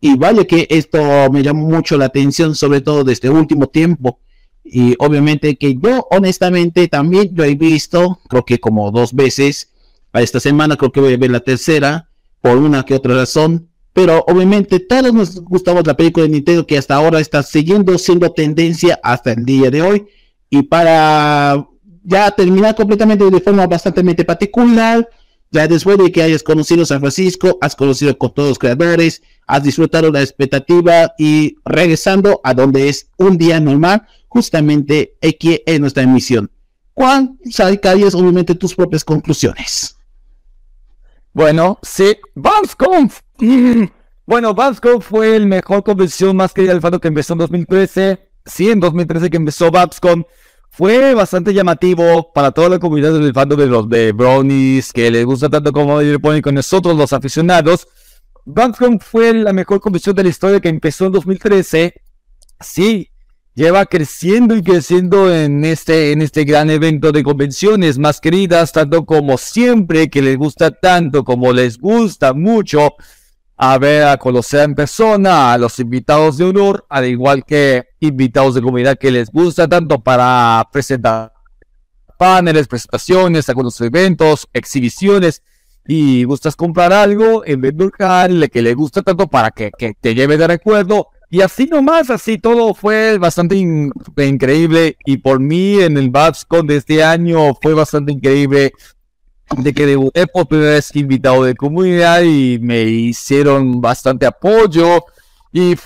Y 0.00 0.16
vaya 0.16 0.44
que 0.44 0.66
esto 0.68 0.98
me 1.30 1.40
llamó 1.40 1.68
mucho 1.68 1.96
la 1.96 2.06
atención, 2.06 2.56
sobre 2.56 2.80
todo 2.80 3.04
desde 3.04 3.12
este 3.12 3.30
último 3.30 3.68
tiempo. 3.68 4.18
Y 4.64 4.96
obviamente 4.98 5.54
que 5.54 5.76
yo, 5.80 6.04
honestamente, 6.10 6.88
también 6.88 7.30
lo 7.32 7.44
he 7.44 7.54
visto, 7.54 8.18
creo 8.28 8.44
que 8.44 8.58
como 8.58 8.90
dos 8.90 9.14
veces. 9.14 9.70
A 10.12 10.20
esta 10.20 10.40
semana 10.40 10.76
creo 10.76 10.90
que 10.90 11.00
voy 11.00 11.14
a 11.14 11.16
ver 11.16 11.30
la 11.30 11.40
tercera, 11.40 12.08
por 12.40 12.56
una 12.56 12.84
que 12.84 12.94
otra 12.94 13.14
razón. 13.14 13.68
Pero 13.92 14.24
obviamente 14.26 14.80
todos 14.80 15.14
nos 15.14 15.40
gustamos 15.40 15.86
la 15.86 15.94
película 15.94 16.26
de 16.26 16.32
Nintendo 16.32 16.66
que 16.66 16.76
hasta 16.76 16.96
ahora 16.96 17.20
está 17.20 17.40
siguiendo 17.44 17.96
siendo 17.98 18.32
tendencia 18.32 18.98
hasta 19.00 19.30
el 19.30 19.44
día 19.44 19.70
de 19.70 19.82
hoy. 19.82 20.06
Y 20.54 20.60
para 20.64 21.66
ya 22.04 22.30
terminar 22.30 22.74
completamente 22.74 23.24
de 23.24 23.40
forma 23.40 23.66
bastante 23.66 24.02
particular, 24.22 25.08
Ya 25.50 25.66
después 25.66 25.96
de 25.96 26.12
que 26.12 26.22
hayas 26.22 26.42
conocido 26.42 26.84
San 26.84 27.00
Francisco, 27.00 27.56
has 27.62 27.74
conocido 27.74 28.16
con 28.18 28.34
todos 28.34 28.50
los 28.50 28.58
creadores, 28.58 29.22
has 29.46 29.62
disfrutado 29.62 30.10
la 30.10 30.20
expectativa 30.20 31.12
y 31.18 31.56
regresando 31.64 32.40
a 32.44 32.52
donde 32.52 32.90
es 32.90 33.08
un 33.16 33.38
día 33.38 33.60
normal, 33.60 34.06
justamente 34.28 35.14
aquí 35.22 35.62
en 35.64 35.80
nuestra 35.80 36.02
emisión. 36.02 36.50
¿Cuál 36.92 37.32
sacarías 37.50 38.14
obviamente 38.14 38.54
tus 38.54 38.74
propias 38.74 39.04
conclusiones? 39.04 39.96
Bueno, 41.32 41.78
sí, 41.82 42.14
Babsconf. 42.34 43.20
Bueno, 44.26 44.54
Babsconf 44.54 45.06
fue 45.06 45.34
el 45.34 45.46
mejor 45.46 45.82
convención 45.82 46.36
más 46.36 46.52
querida 46.52 46.72
del 46.72 46.82
fandom 46.82 47.00
que 47.00 47.08
empezó 47.08 47.32
en 47.32 47.38
2013. 47.38 48.31
Sí, 48.44 48.70
en 48.70 48.80
2013 48.80 49.30
que 49.30 49.36
empezó 49.36 49.70
Babscon. 49.70 50.26
Fue 50.70 51.14
bastante 51.14 51.52
llamativo 51.52 52.32
para 52.32 52.50
toda 52.50 52.70
la 52.70 52.78
comunidad 52.78 53.12
del 53.12 53.34
fandom 53.34 53.58
de 53.58 53.66
los 53.66 53.88
de 53.90 54.12
Brownies, 54.12 54.92
que 54.92 55.10
les 55.10 55.26
gusta 55.26 55.50
tanto 55.50 55.70
como 55.70 55.98
ponen 56.20 56.40
con 56.40 56.54
nosotros 56.54 56.96
los 56.96 57.12
aficionados. 57.12 57.86
Babscon 58.46 58.98
fue 58.98 59.34
la 59.34 59.52
mejor 59.52 59.80
convención 59.80 60.16
de 60.16 60.22
la 60.24 60.30
historia 60.30 60.60
que 60.60 60.70
empezó 60.70 61.06
en 61.06 61.12
2013. 61.12 61.94
Sí, 62.60 63.10
lleva 63.54 63.84
creciendo 63.84 64.56
y 64.56 64.62
creciendo 64.62 65.32
en 65.32 65.64
este, 65.64 66.12
en 66.12 66.22
este 66.22 66.44
gran 66.44 66.70
evento 66.70 67.12
de 67.12 67.22
convenciones 67.22 67.98
más 67.98 68.20
queridas, 68.20 68.72
tanto 68.72 69.04
como 69.04 69.36
siempre, 69.36 70.08
que 70.08 70.22
les 70.22 70.38
gusta 70.38 70.70
tanto, 70.70 71.22
como 71.22 71.52
les 71.52 71.78
gusta 71.78 72.32
mucho 72.32 72.94
a 73.64 73.78
ver, 73.78 74.02
a 74.08 74.16
conocer 74.16 74.62
en 74.62 74.74
persona 74.74 75.52
a 75.52 75.56
los 75.56 75.78
invitados 75.78 76.36
de 76.36 76.42
honor, 76.42 76.84
al 76.88 77.06
igual 77.06 77.44
que 77.44 77.84
invitados 78.00 78.56
de 78.56 78.60
comunidad 78.60 78.98
que 78.98 79.12
les 79.12 79.30
gusta 79.30 79.68
tanto 79.68 80.02
para 80.02 80.68
presentar 80.72 81.32
paneles, 82.18 82.66
presentaciones, 82.66 83.48
algunos 83.48 83.80
eventos, 83.80 84.48
exhibiciones, 84.52 85.44
y 85.86 86.24
gustas 86.24 86.56
comprar 86.56 86.92
algo 86.92 87.44
en 87.46 87.60
vez 87.60 87.76
de 87.76 88.48
que 88.48 88.62
le 88.62 88.74
gusta 88.74 89.02
tanto 89.02 89.28
para 89.28 89.52
que, 89.52 89.70
que 89.78 89.94
te 89.94 90.16
lleve 90.16 90.36
de 90.36 90.48
recuerdo 90.48 91.10
y 91.30 91.40
así 91.40 91.66
nomás, 91.66 92.10
así 92.10 92.38
todo 92.38 92.74
fue 92.74 93.16
bastante 93.16 93.54
increíble. 93.56 94.96
Y 95.06 95.18
por 95.18 95.38
mí 95.38 95.80
en 95.80 95.96
el 95.96 96.10
BabsCon 96.10 96.66
de 96.66 96.76
este 96.76 97.02
año 97.02 97.54
fue 97.54 97.74
bastante 97.74 98.12
increíble. 98.12 98.72
De 99.56 99.74
que 99.74 99.86
debuté 99.86 100.26
por 100.26 100.46
primera 100.48 100.72
vez 100.72 100.94
invitado 100.96 101.44
de 101.44 101.54
comunidad 101.54 102.22
y 102.22 102.58
me 102.60 102.82
hicieron 102.82 103.80
bastante 103.80 104.26
apoyo. 104.26 105.04
Y 105.52 105.76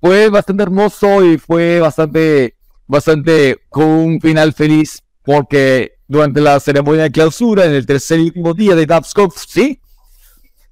fue 0.00 0.28
bastante 0.28 0.62
hermoso 0.62 1.24
y 1.24 1.38
fue 1.38 1.80
bastante, 1.80 2.56
bastante 2.86 3.58
con 3.68 3.88
un 3.88 4.20
final 4.20 4.52
feliz. 4.52 5.02
Porque 5.22 5.94
durante 6.08 6.40
la 6.40 6.58
ceremonia 6.58 7.04
de 7.04 7.12
clausura, 7.12 7.64
en 7.64 7.72
el 7.72 7.86
tercer 7.86 8.18
y 8.18 8.24
último 8.24 8.54
día 8.54 8.74
de 8.74 8.86
BabsCon, 8.86 9.30
sí, 9.30 9.80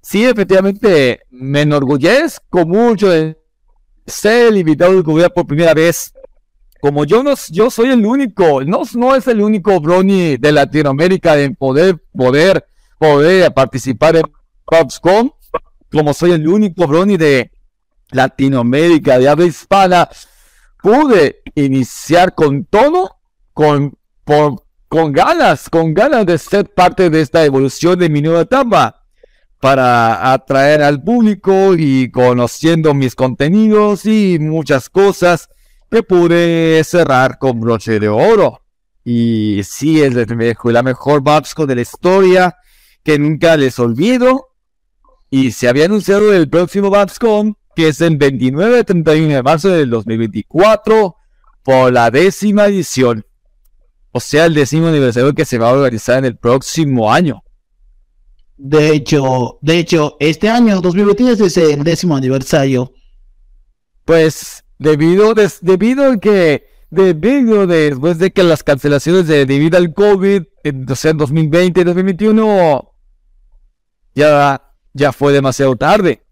sí, 0.03 0.25
efectivamente 0.25 1.21
me 1.31 1.63
enorgullezco 1.63 2.67
mucho 2.67 3.09
de 3.11 3.39
ser 4.07 4.57
invitado 4.57 4.97
de 4.97 5.05
comunidad 5.05 5.33
por 5.33 5.47
primera 5.47 5.75
vez. 5.75 6.13
Como 6.81 7.05
yo 7.05 7.23
no, 7.23 7.35
yo 7.51 7.71
soy 7.71 7.91
el 7.91 8.07
único, 8.07 8.63
no, 8.63 8.83
no 8.95 9.17
es 9.17 9.27
el 9.27 9.41
único 9.41 9.81
Brony 9.81 10.37
de 10.39 10.53
Latinoamérica 10.53 11.39
en 11.39 11.57
poder, 11.57 11.99
poder, 12.17 12.67
poder 12.99 13.53
participar 13.53 14.17
en 14.17 14.23
PubsCon, 14.65 15.33
como 15.91 16.15
soy 16.15 16.33
el 16.33 16.47
único 16.47 16.87
Brony 16.87 17.17
de 17.17 17.51
Latinoamérica, 18.11 19.19
de 19.19 19.29
habla 19.29 19.47
hispana, 19.47 20.09
pude 20.81 21.43
iniciar 21.57 22.35
con 22.35 22.65
todo, 22.65 23.17
con, 23.53 23.97
con 24.25 25.13
ganas, 25.13 25.69
con 25.69 25.95
ganas 25.95 26.27
de 26.27 26.39
ser 26.39 26.73
parte 26.73 27.11
de 27.11 27.23
esta 27.23 27.45
evolución 27.45 27.99
de 27.99 28.09
mi 28.09 28.23
nueva 28.23 28.43
etapa 28.43 29.03
para 29.61 30.33
atraer 30.33 30.83
al 30.83 31.03
público 31.03 31.75
y 31.77 32.11
conociendo 32.13 32.95
mis 32.95 33.17
contenidos 33.17 34.07
y 34.07 34.39
muchas 34.39 34.89
cosas 34.89 35.49
que 35.91 36.03
pude 36.03 36.83
cerrar 36.85 37.39
con 37.39 37.61
broche 37.61 37.99
de 37.99 38.09
oro. 38.09 38.63
Y 39.05 39.63
sí, 39.65 40.03
es 40.03 40.15
la 40.15 40.83
mejor 40.83 41.23
Babsco 41.23 41.67
de 41.67 41.77
la 41.77 41.81
historia 41.81 42.57
que 43.03 43.19
nunca 43.19 43.57
les 43.57 43.79
olvido. 43.79 44.49
Y 45.31 45.53
se 45.53 45.69
había 45.69 45.87
anunciado 45.87 46.33
el 46.33 46.49
próximo 46.49 46.91
Babscon, 46.91 47.57
que 47.75 47.89
es 47.89 48.01
el 48.01 48.17
29 48.17 48.85
31 48.85 49.35
de 49.35 49.43
marzo 49.43 49.69
del 49.69 49.91
2024, 49.91 51.17
por 51.63 51.93
la 51.93 52.11
décima 52.11 52.67
edición. 52.67 53.25
O 54.13 54.21
sea, 54.21 54.47
el 54.47 54.55
décimo 54.55 54.89
aniversario 54.89 55.35
que 55.35 55.45
se 55.45 55.59
va 55.59 55.71
a 55.71 55.75
organizar 55.75 56.19
en 56.19 56.25
el 56.27 56.37
próximo 56.37 57.13
año. 57.13 57.43
De 58.57 58.91
hecho, 58.91 59.59
de 59.63 59.79
hecho, 59.79 60.17
este 60.19 60.49
año 60.49 60.81
2023 60.81 61.41
es 61.41 61.57
el 61.57 61.85
décimo 61.85 62.17
aniversario. 62.17 62.93
Pues 64.05 64.65
debido, 64.79 65.35
debido 65.35 66.13
a 66.13 66.19
que 66.19 66.67
debido 66.91 67.67
después 67.67 68.19
de 68.19 68.31
que 68.31 68.43
las 68.43 68.63
cancelaciones 68.63 69.27
de 69.27 69.45
debido 69.45 69.77
al 69.77 69.93
COVID, 69.93 70.43
en, 70.65 70.91
o 70.91 70.95
sea, 70.95 71.11
en 71.11 71.19
2020 71.19 71.81
y 71.81 71.85
2021 71.85 72.95
ya 74.15 74.63
ya 74.95 75.13
fue 75.13 75.33
demasiado 75.33 75.77
tarde. 75.77 76.23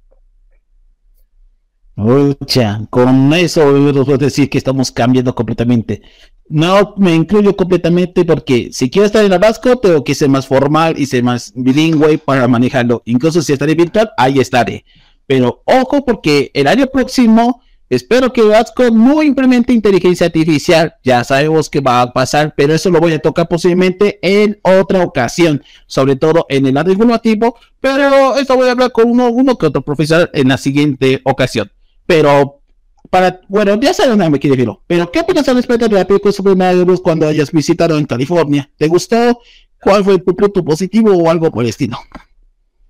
Mucha, 1.94 2.82
con 2.90 3.32
eso 3.32 3.62
puedo 4.04 4.18
decir 4.18 4.50
que 4.50 4.58
estamos 4.58 4.90
cambiando 4.90 5.34
completamente. 5.34 6.02
No 6.48 6.94
me 6.98 7.14
incluyo 7.14 7.56
completamente 7.56 8.24
porque 8.24 8.68
si 8.70 8.90
quiero 8.90 9.06
estar 9.06 9.24
en 9.24 9.32
el 9.32 9.38
Vasco, 9.38 9.78
tengo 9.78 10.04
que 10.04 10.14
ser 10.14 10.28
más 10.28 10.46
formal 10.46 10.94
y 10.98 11.06
ser 11.06 11.22
más 11.22 11.52
bilingüe 11.56 12.18
para 12.18 12.46
manejarlo. 12.48 13.02
Incluso 13.06 13.40
si 13.40 13.54
estaré 13.54 13.74
virtual, 13.74 14.10
ahí 14.18 14.38
estaré. 14.38 14.84
Pero 15.26 15.62
ojo 15.64 16.04
porque 16.04 16.50
el 16.52 16.66
año 16.66 16.86
próximo 16.86 17.62
espero 17.88 18.32
que 18.32 18.42
Vasco 18.42 18.90
no 18.90 19.22
implemente 19.22 19.72
inteligencia 19.72 20.26
artificial. 20.26 20.94
Ya 21.02 21.24
sabemos 21.24 21.70
que 21.70 21.80
va 21.80 22.02
a 22.02 22.12
pasar, 22.12 22.54
pero 22.56 22.74
eso 22.74 22.90
lo 22.90 23.00
voy 23.00 23.12
a 23.12 23.18
tocar 23.18 23.48
posiblemente 23.48 24.18
en 24.22 24.58
otra 24.62 25.02
ocasión, 25.02 25.62
sobre 25.86 26.16
todo 26.16 26.46
en 26.48 26.66
el 26.66 26.76
área 26.76 26.92
informativo. 26.92 27.56
Pero 27.80 28.36
esto 28.36 28.56
voy 28.56 28.68
a 28.68 28.72
hablar 28.72 28.92
con 28.92 29.10
uno, 29.10 29.28
uno 29.28 29.56
que 29.56 29.66
otro 29.66 29.82
profesor 29.82 30.30
en 30.32 30.48
la 30.48 30.58
siguiente 30.58 31.20
ocasión. 31.24 31.70
Pero 32.06 32.60
para, 33.10 33.40
bueno, 33.48 33.78
ya 33.80 33.94
saben 33.94 34.20
a 34.22 34.30
me 34.30 34.38
quiere 34.38 34.56
decirlo. 34.56 34.82
Pero, 34.86 35.10
¿qué 35.10 35.20
opinas 35.20 35.48
al 35.48 35.56
respecto 35.56 35.88
de 35.88 35.94
la 35.94 36.06
película 36.06 36.32
sobre 36.32 36.54
Mario 36.54 36.84
Bros. 36.84 37.00
cuando 37.00 37.26
hayas 37.26 37.52
visitado 37.52 37.96
en 37.98 38.06
California? 38.06 38.70
¿Te 38.76 38.88
gustó? 38.88 39.40
¿Cuál 39.80 40.04
fue 40.04 40.18
tu 40.18 40.34
punto 40.34 40.64
positivo 40.64 41.12
o 41.12 41.30
algo 41.30 41.50
por 41.50 41.64
el 41.64 41.70
estilo? 41.70 41.98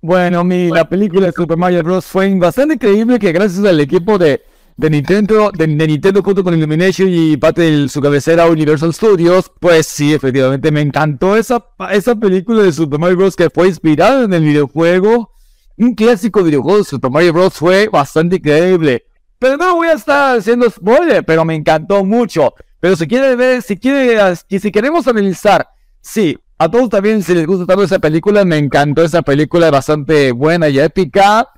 Bueno, 0.01 0.43
mi, 0.43 0.69
la 0.69 0.87
película 0.87 1.27
de 1.27 1.31
Super 1.31 1.57
Mario 1.57 1.83
Bros. 1.83 2.05
fue 2.05 2.33
bastante 2.35 2.75
increíble 2.75 3.19
que 3.19 3.31
gracias 3.31 3.63
al 3.65 3.79
equipo 3.79 4.17
de, 4.17 4.41
de 4.77 4.91
Nintendo, 4.91 5.51
de, 5.51 5.67
Nintendo 5.67 6.21
junto 6.21 6.43
con 6.43 6.53
Illumination 6.53 7.09
y 7.09 7.35
parte 7.35 7.89
su 7.89 7.99
cabecera 7.99 8.45
Universal 8.45 8.93
Studios, 8.93 9.51
pues 9.59 9.87
sí, 9.87 10.13
efectivamente 10.13 10.71
me 10.71 10.81
encantó 10.81 11.35
esa, 11.35 11.65
esa 11.91 12.15
película 12.15 12.61
de 12.61 12.71
Super 12.71 12.99
Mario 12.99 13.17
Bros. 13.17 13.35
que 13.35 13.49
fue 13.49 13.67
inspirada 13.67 14.23
en 14.23 14.33
el 14.33 14.43
videojuego. 14.43 15.31
Un 15.77 15.95
clásico 15.95 16.43
videojuego 16.43 16.77
de 16.77 16.83
Super 16.83 17.09
Mario 17.09 17.33
Bros. 17.33 17.55
fue 17.55 17.89
bastante 17.89 18.35
increíble. 18.35 19.05
Pero 19.39 19.57
no 19.57 19.75
voy 19.75 19.87
a 19.87 19.93
estar 19.93 20.37
haciendo 20.37 20.69
spoiler, 20.69 21.25
pero 21.25 21.43
me 21.43 21.55
encantó 21.55 22.03
mucho. 22.03 22.53
Pero 22.79 22.95
si 22.95 23.07
quiere 23.07 23.35
ver, 23.35 23.63
si 23.63 23.77
quiere, 23.77 24.19
y 24.47 24.59
si 24.59 24.71
queremos 24.71 25.07
analizar, 25.07 25.67
sí, 26.01 26.37
a 26.59 26.69
todos 26.69 26.89
también 26.89 27.23
si 27.23 27.33
les 27.33 27.47
gusta 27.47 27.65
tanto 27.65 27.83
esa 27.83 27.97
película, 27.97 28.45
me 28.45 28.57
encantó 28.57 29.03
esa 29.03 29.23
película 29.23 29.71
bastante 29.71 30.31
buena 30.31 30.69
y 30.69 30.79
épica. 30.79 31.49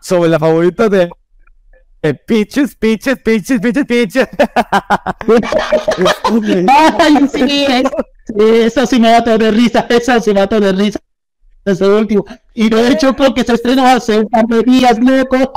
Sobre 0.00 0.28
la 0.28 0.38
favorita 0.38 0.88
de 0.88 1.10
eh, 2.02 2.14
Peaches, 2.14 2.76
Peaches, 2.76 3.18
Peaches, 3.18 3.60
Peaches, 3.60 3.84
Peaches. 3.86 4.28
Ay, 6.98 7.28
sí, 7.32 7.66
eso 8.38 8.86
sí 8.86 9.00
me 9.00 9.10
da 9.10 9.20
de 9.20 9.50
risa, 9.50 9.86
eso 9.88 10.20
sí 10.20 10.32
me 10.32 10.46
da 10.46 10.60
de 10.60 10.72
risa. 10.72 11.00
Eso 11.64 11.98
último. 11.98 12.24
Y 12.54 12.68
de 12.68 12.88
hecho 12.88 13.14
creo 13.14 13.34
que 13.34 13.44
se 13.44 13.54
estrenó 13.54 13.84
hace 13.84 14.18
un 14.18 14.28
par 14.28 14.46
de 14.46 14.62
días, 14.62 14.98
loco. 14.98 15.52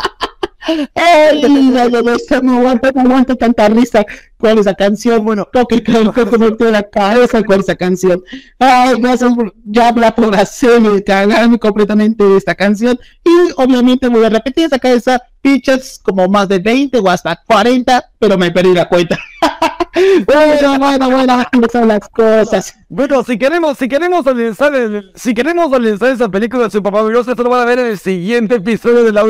¡Ay! 0.93 1.41
No, 1.41 1.89
no, 1.89 2.01
no, 2.01 2.41
no 2.43 2.57
aguanto, 2.57 2.91
no 2.93 3.01
aguanto 3.01 3.35
tanta 3.35 3.67
risa 3.69 4.05
con 4.37 4.59
esa 4.59 4.73
canción. 4.73 5.23
Bueno, 5.23 5.47
creo 5.51 5.65
que 5.65 5.81
creo 5.83 6.13
que 6.13 6.25
me 6.25 6.71
la 6.71 6.83
cabeza 6.83 7.43
con 7.43 7.61
esa 7.61 7.75
canción. 7.75 8.21
Ay, 8.59 8.95
gracias 8.99 9.33
por 9.33 9.53
ya 9.63 9.91
la 9.91 10.13
por 10.13 10.35
hacerme 10.35 11.03
cagarme 11.03 11.57
completamente 11.57 12.23
de 12.23 12.37
esta 12.37 12.55
canción. 12.55 12.99
Y 13.23 13.51
obviamente 13.55 14.07
voy 14.07 14.25
a 14.25 14.29
repetir 14.29 14.65
esa 14.65 14.79
cabeza 14.79 15.21
pitches 15.41 15.99
como 16.03 16.27
más 16.27 16.47
de 16.47 16.59
20 16.59 16.99
o 16.99 17.09
hasta 17.09 17.35
40, 17.35 18.11
pero 18.19 18.37
me 18.37 18.51
perdí 18.51 18.73
la 18.73 18.87
cuenta. 18.87 19.17
bueno, 20.25 20.79
bueno, 20.79 21.09
bueno, 21.09 21.45
son 21.71 21.87
las 21.87 22.07
cosas. 22.09 22.75
Bueno, 22.89 23.23
si 23.23 23.37
queremos, 23.37 23.77
si 23.77 23.87
queremos 23.87 24.25
analizar, 24.25 24.73
si 25.15 25.33
queremos 25.33 25.73
analizar 25.73 26.09
esa 26.09 26.29
película 26.29 26.67
de 26.67 26.81
Mario 26.81 27.05
Bros, 27.05 27.27
esto 27.27 27.43
lo 27.43 27.49
van 27.49 27.61
a 27.61 27.65
ver 27.65 27.79
en 27.79 27.87
el 27.87 27.97
siguiente 27.97 28.55
episodio 28.55 29.03
de 29.03 29.11
la 29.11 29.23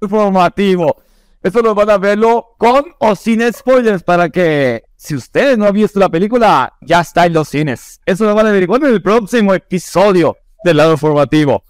informativo. 0.00 0.96
Eso 1.42 1.60
lo 1.60 1.74
van 1.74 1.90
a 1.90 1.98
verlo 1.98 2.54
con 2.58 2.84
o 2.98 3.16
sin 3.16 3.52
spoilers 3.52 4.02
para 4.02 4.28
que 4.30 4.84
si 4.96 5.16
ustedes 5.16 5.58
no 5.58 5.66
han 5.66 5.72
visto 5.72 5.98
la 5.98 6.08
película, 6.08 6.72
ya 6.80 7.00
está 7.00 7.26
en 7.26 7.32
los 7.32 7.48
cines. 7.48 8.00
Eso 8.06 8.24
lo 8.24 8.34
van 8.34 8.46
a 8.46 8.50
averiguar 8.50 8.82
en 8.84 8.90
el 8.90 9.02
próximo 9.02 9.54
episodio. 9.54 10.36
del 10.64 10.76
lado 10.76 10.92
informativo. 10.92 11.64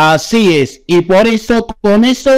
Así 0.00 0.56
es, 0.56 0.82
y 0.86 1.00
por 1.00 1.26
eso, 1.26 1.66
con 1.80 2.04
eso, 2.04 2.30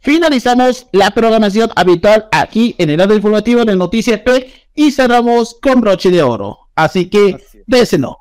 finalizamos 0.00 0.86
la 0.92 1.10
programación 1.10 1.68
habitual 1.76 2.26
aquí 2.32 2.74
en 2.78 2.88
el 2.88 2.96
lado 2.96 3.14
informativo 3.14 3.66
de 3.66 3.76
Noticias 3.76 4.20
P 4.20 4.50
y 4.74 4.90
cerramos 4.90 5.58
con 5.60 5.82
broche 5.82 6.10
de 6.10 6.22
oro. 6.22 6.70
Así 6.74 7.10
que, 7.10 7.36
désenos. 7.66 8.16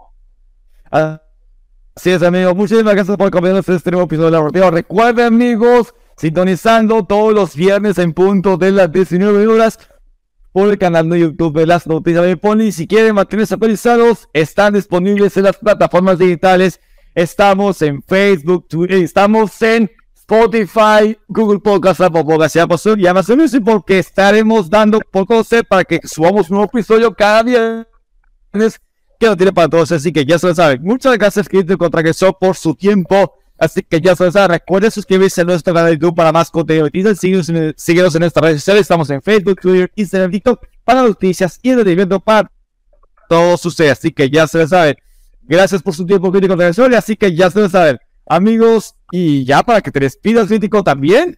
Así 0.91 2.10
es, 2.10 2.21
amigos. 2.21 2.53
Muchísimas 2.53 2.95
gracias 2.95 3.15
por 3.15 3.27
acompañarnos 3.27 3.69
en 3.69 3.75
este 3.75 3.91
nuevo 3.91 4.08
episodio 4.08 4.25
de 4.25 4.32
la 4.32 4.41
Rotea. 4.41 4.71
Recuerden, 4.71 5.25
amigos, 5.27 5.95
sintonizando 6.17 7.06
todos 7.06 7.34
los 7.34 7.56
viernes 7.56 7.97
en 7.97 8.12
punto 8.12 8.58
de 8.58 8.73
las 8.73 8.91
19 8.91 9.47
horas 9.47 9.79
por 10.51 10.69
el 10.69 10.77
canal 10.77 11.08
de 11.10 11.17
YouTube 11.17 11.58
de 11.58 11.65
las 11.65 11.88
noticias 11.88 12.25
de 12.25 12.36
Pony. 12.36 12.73
Si 12.73 12.88
quieren 12.88 13.15
mantenerse 13.15 13.53
actualizados, 13.53 14.27
están 14.34 14.73
disponibles 14.73 15.38
en 15.38 15.43
las 15.43 15.56
plataformas 15.56 16.19
digitales. 16.19 16.82
Estamos 17.15 17.82
en 17.82 18.02
Facebook, 18.02 18.67
Twitter, 18.67 18.97
estamos 18.97 19.62
en 19.62 19.89
Spotify, 20.15 21.17
Google 21.28 21.60
Podcast, 21.60 22.02
Apple 22.02 22.23
Podcast 22.23 22.56
y 22.56 23.08
Amazon 23.08 23.41
y 23.41 23.60
porque 23.60 23.99
estaremos 23.99 24.69
dando 24.69 24.99
por 25.12 25.28
conocer 25.28 25.65
para 25.65 25.84
que 25.84 25.99
subamos 26.04 26.49
un 26.49 26.58
nuevo 26.58 26.71
episodio 26.73 27.13
cada 27.13 27.43
viernes 27.43 28.82
que 29.19 29.28
no 29.28 29.38
tiene 29.38 29.54
para 29.54 29.69
todos, 29.69 29.91
así 29.91 30.12
que 30.12 30.26
ya 30.26 30.39
se 30.39 30.47
lo 30.47 30.56
saben. 30.56 30.82
Muchas 30.82 31.17
gracias, 31.17 31.47
querido 31.47 31.78
Contragresor, 31.78 32.38
por 32.39 32.56
su 32.56 32.73
tiempo. 32.73 33.36
Así 33.60 33.84
que 33.84 34.02
ya 34.02 34.15
se 34.15 34.26
lo 34.26 34.32
saben. 34.32 34.49
Recuerden 34.49 34.91
suscribirse 34.91 35.41
a 35.41 35.43
nuestro 35.43 35.73
canal 35.73 35.91
de 35.91 35.97
YouTube 35.97 36.15
para 36.15 36.32
más 36.32 36.49
contenido. 36.49 36.89
Síguenos 37.15 37.49
en, 37.49 37.56
en 37.58 38.19
nuestras 38.19 38.43
redes 38.43 38.62
sociales. 38.62 38.82
Estamos 38.82 39.10
en 39.10 39.21
Facebook, 39.21 39.62
Twitter, 39.62 39.91
Instagram, 39.95 40.32
TikTok 40.32 40.65
para 40.84 41.04
noticias 41.04 41.60
y 41.62 41.69
entretenimiento 41.69 42.19
para 42.19 42.52
todos 43.30 43.65
ustedes. 43.65 43.91
Así 43.93 44.12
que 44.12 44.30
ya 44.30 44.47
se 44.47 44.58
lo 44.58 44.67
saben. 44.67 44.95
Gracias 45.45 45.82
por 45.82 45.93
su 45.93 46.06
tiempo, 46.06 46.32
crítico 46.32 46.51
Contragresor. 46.51 46.93
Así 46.95 47.15
que 47.15 47.36
ya 47.36 47.49
se 47.49 47.60
lo 47.60 47.69
saben. 47.69 47.99
Amigos, 48.25 48.95
y 49.12 49.43
ya 49.43 49.63
para 49.63 49.82
que 49.82 49.91
te 49.91 49.99
despidas, 49.99 50.47
crítico, 50.47 50.84
también. 50.84 51.38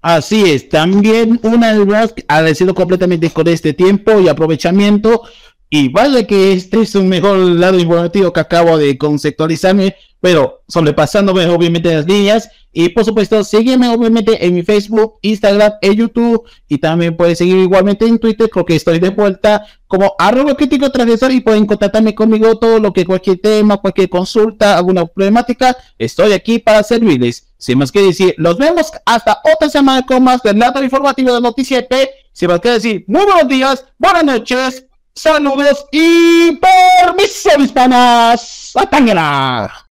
Así 0.00 0.50
es, 0.50 0.68
también 0.68 1.40
una 1.42 1.72
vez 1.72 1.86
más 1.86 2.14
agradecido 2.28 2.74
completamente 2.74 3.28
con 3.30 3.48
este 3.48 3.72
tiempo 3.72 4.20
y 4.20 4.28
aprovechamiento 4.28 5.22
y 5.68 5.88
vale 5.88 6.26
que 6.28 6.52
este 6.52 6.82
es 6.82 6.94
un 6.94 7.08
mejor 7.08 7.38
lado 7.38 7.78
informativo 7.78 8.32
que 8.32 8.40
acabo 8.40 8.78
de 8.78 8.96
conceptualizarme, 8.96 9.96
pero 10.26 10.64
sobrepasándome 10.66 11.46
obviamente 11.46 11.94
las 11.94 12.04
líneas. 12.04 12.50
Y 12.72 12.88
por 12.88 13.04
supuesto, 13.04 13.44
sígueme 13.44 13.88
obviamente 13.90 14.44
en 14.44 14.54
mi 14.54 14.64
Facebook, 14.64 15.20
Instagram 15.22 15.74
y 15.80 15.94
YouTube. 15.94 16.42
Y 16.66 16.78
también 16.78 17.16
puedes 17.16 17.38
seguir 17.38 17.58
igualmente 17.58 18.06
en 18.06 18.18
Twitter, 18.18 18.50
porque 18.52 18.74
estoy 18.74 18.98
de 18.98 19.10
vuelta 19.10 19.64
como 19.86 20.16
arroba 20.18 20.56
crítico 20.56 20.90
transgresor 20.90 21.30
y 21.30 21.42
pueden 21.42 21.64
contactarme 21.64 22.12
conmigo 22.12 22.58
todo 22.58 22.80
lo 22.80 22.92
que 22.92 23.04
cualquier 23.04 23.38
tema, 23.38 23.76
cualquier 23.76 24.08
consulta, 24.08 24.76
alguna 24.76 25.06
problemática. 25.06 25.76
Estoy 25.96 26.32
aquí 26.32 26.58
para 26.58 26.82
servirles. 26.82 27.46
Sin 27.56 27.78
más 27.78 27.92
que 27.92 28.02
decir, 28.02 28.34
los 28.36 28.58
vemos 28.58 28.90
hasta 29.04 29.40
otra 29.54 29.68
semana 29.68 30.04
con 30.04 30.24
más 30.24 30.42
del 30.42 30.58
lado 30.58 30.82
informativo 30.82 31.32
de 31.36 31.40
Noticias 31.40 31.84
P. 31.84 32.10
Sin 32.32 32.48
más 32.48 32.58
que 32.58 32.70
decir, 32.70 33.04
muy 33.06 33.24
buenos 33.24 33.46
días, 33.46 33.84
buenas 33.96 34.24
noches 34.24 34.86
Saludos 35.16 35.86
y 35.92 36.60
permiso, 36.60 37.58
mis 37.58 37.72
panas. 37.72 38.72
¡Atángela! 38.76 39.85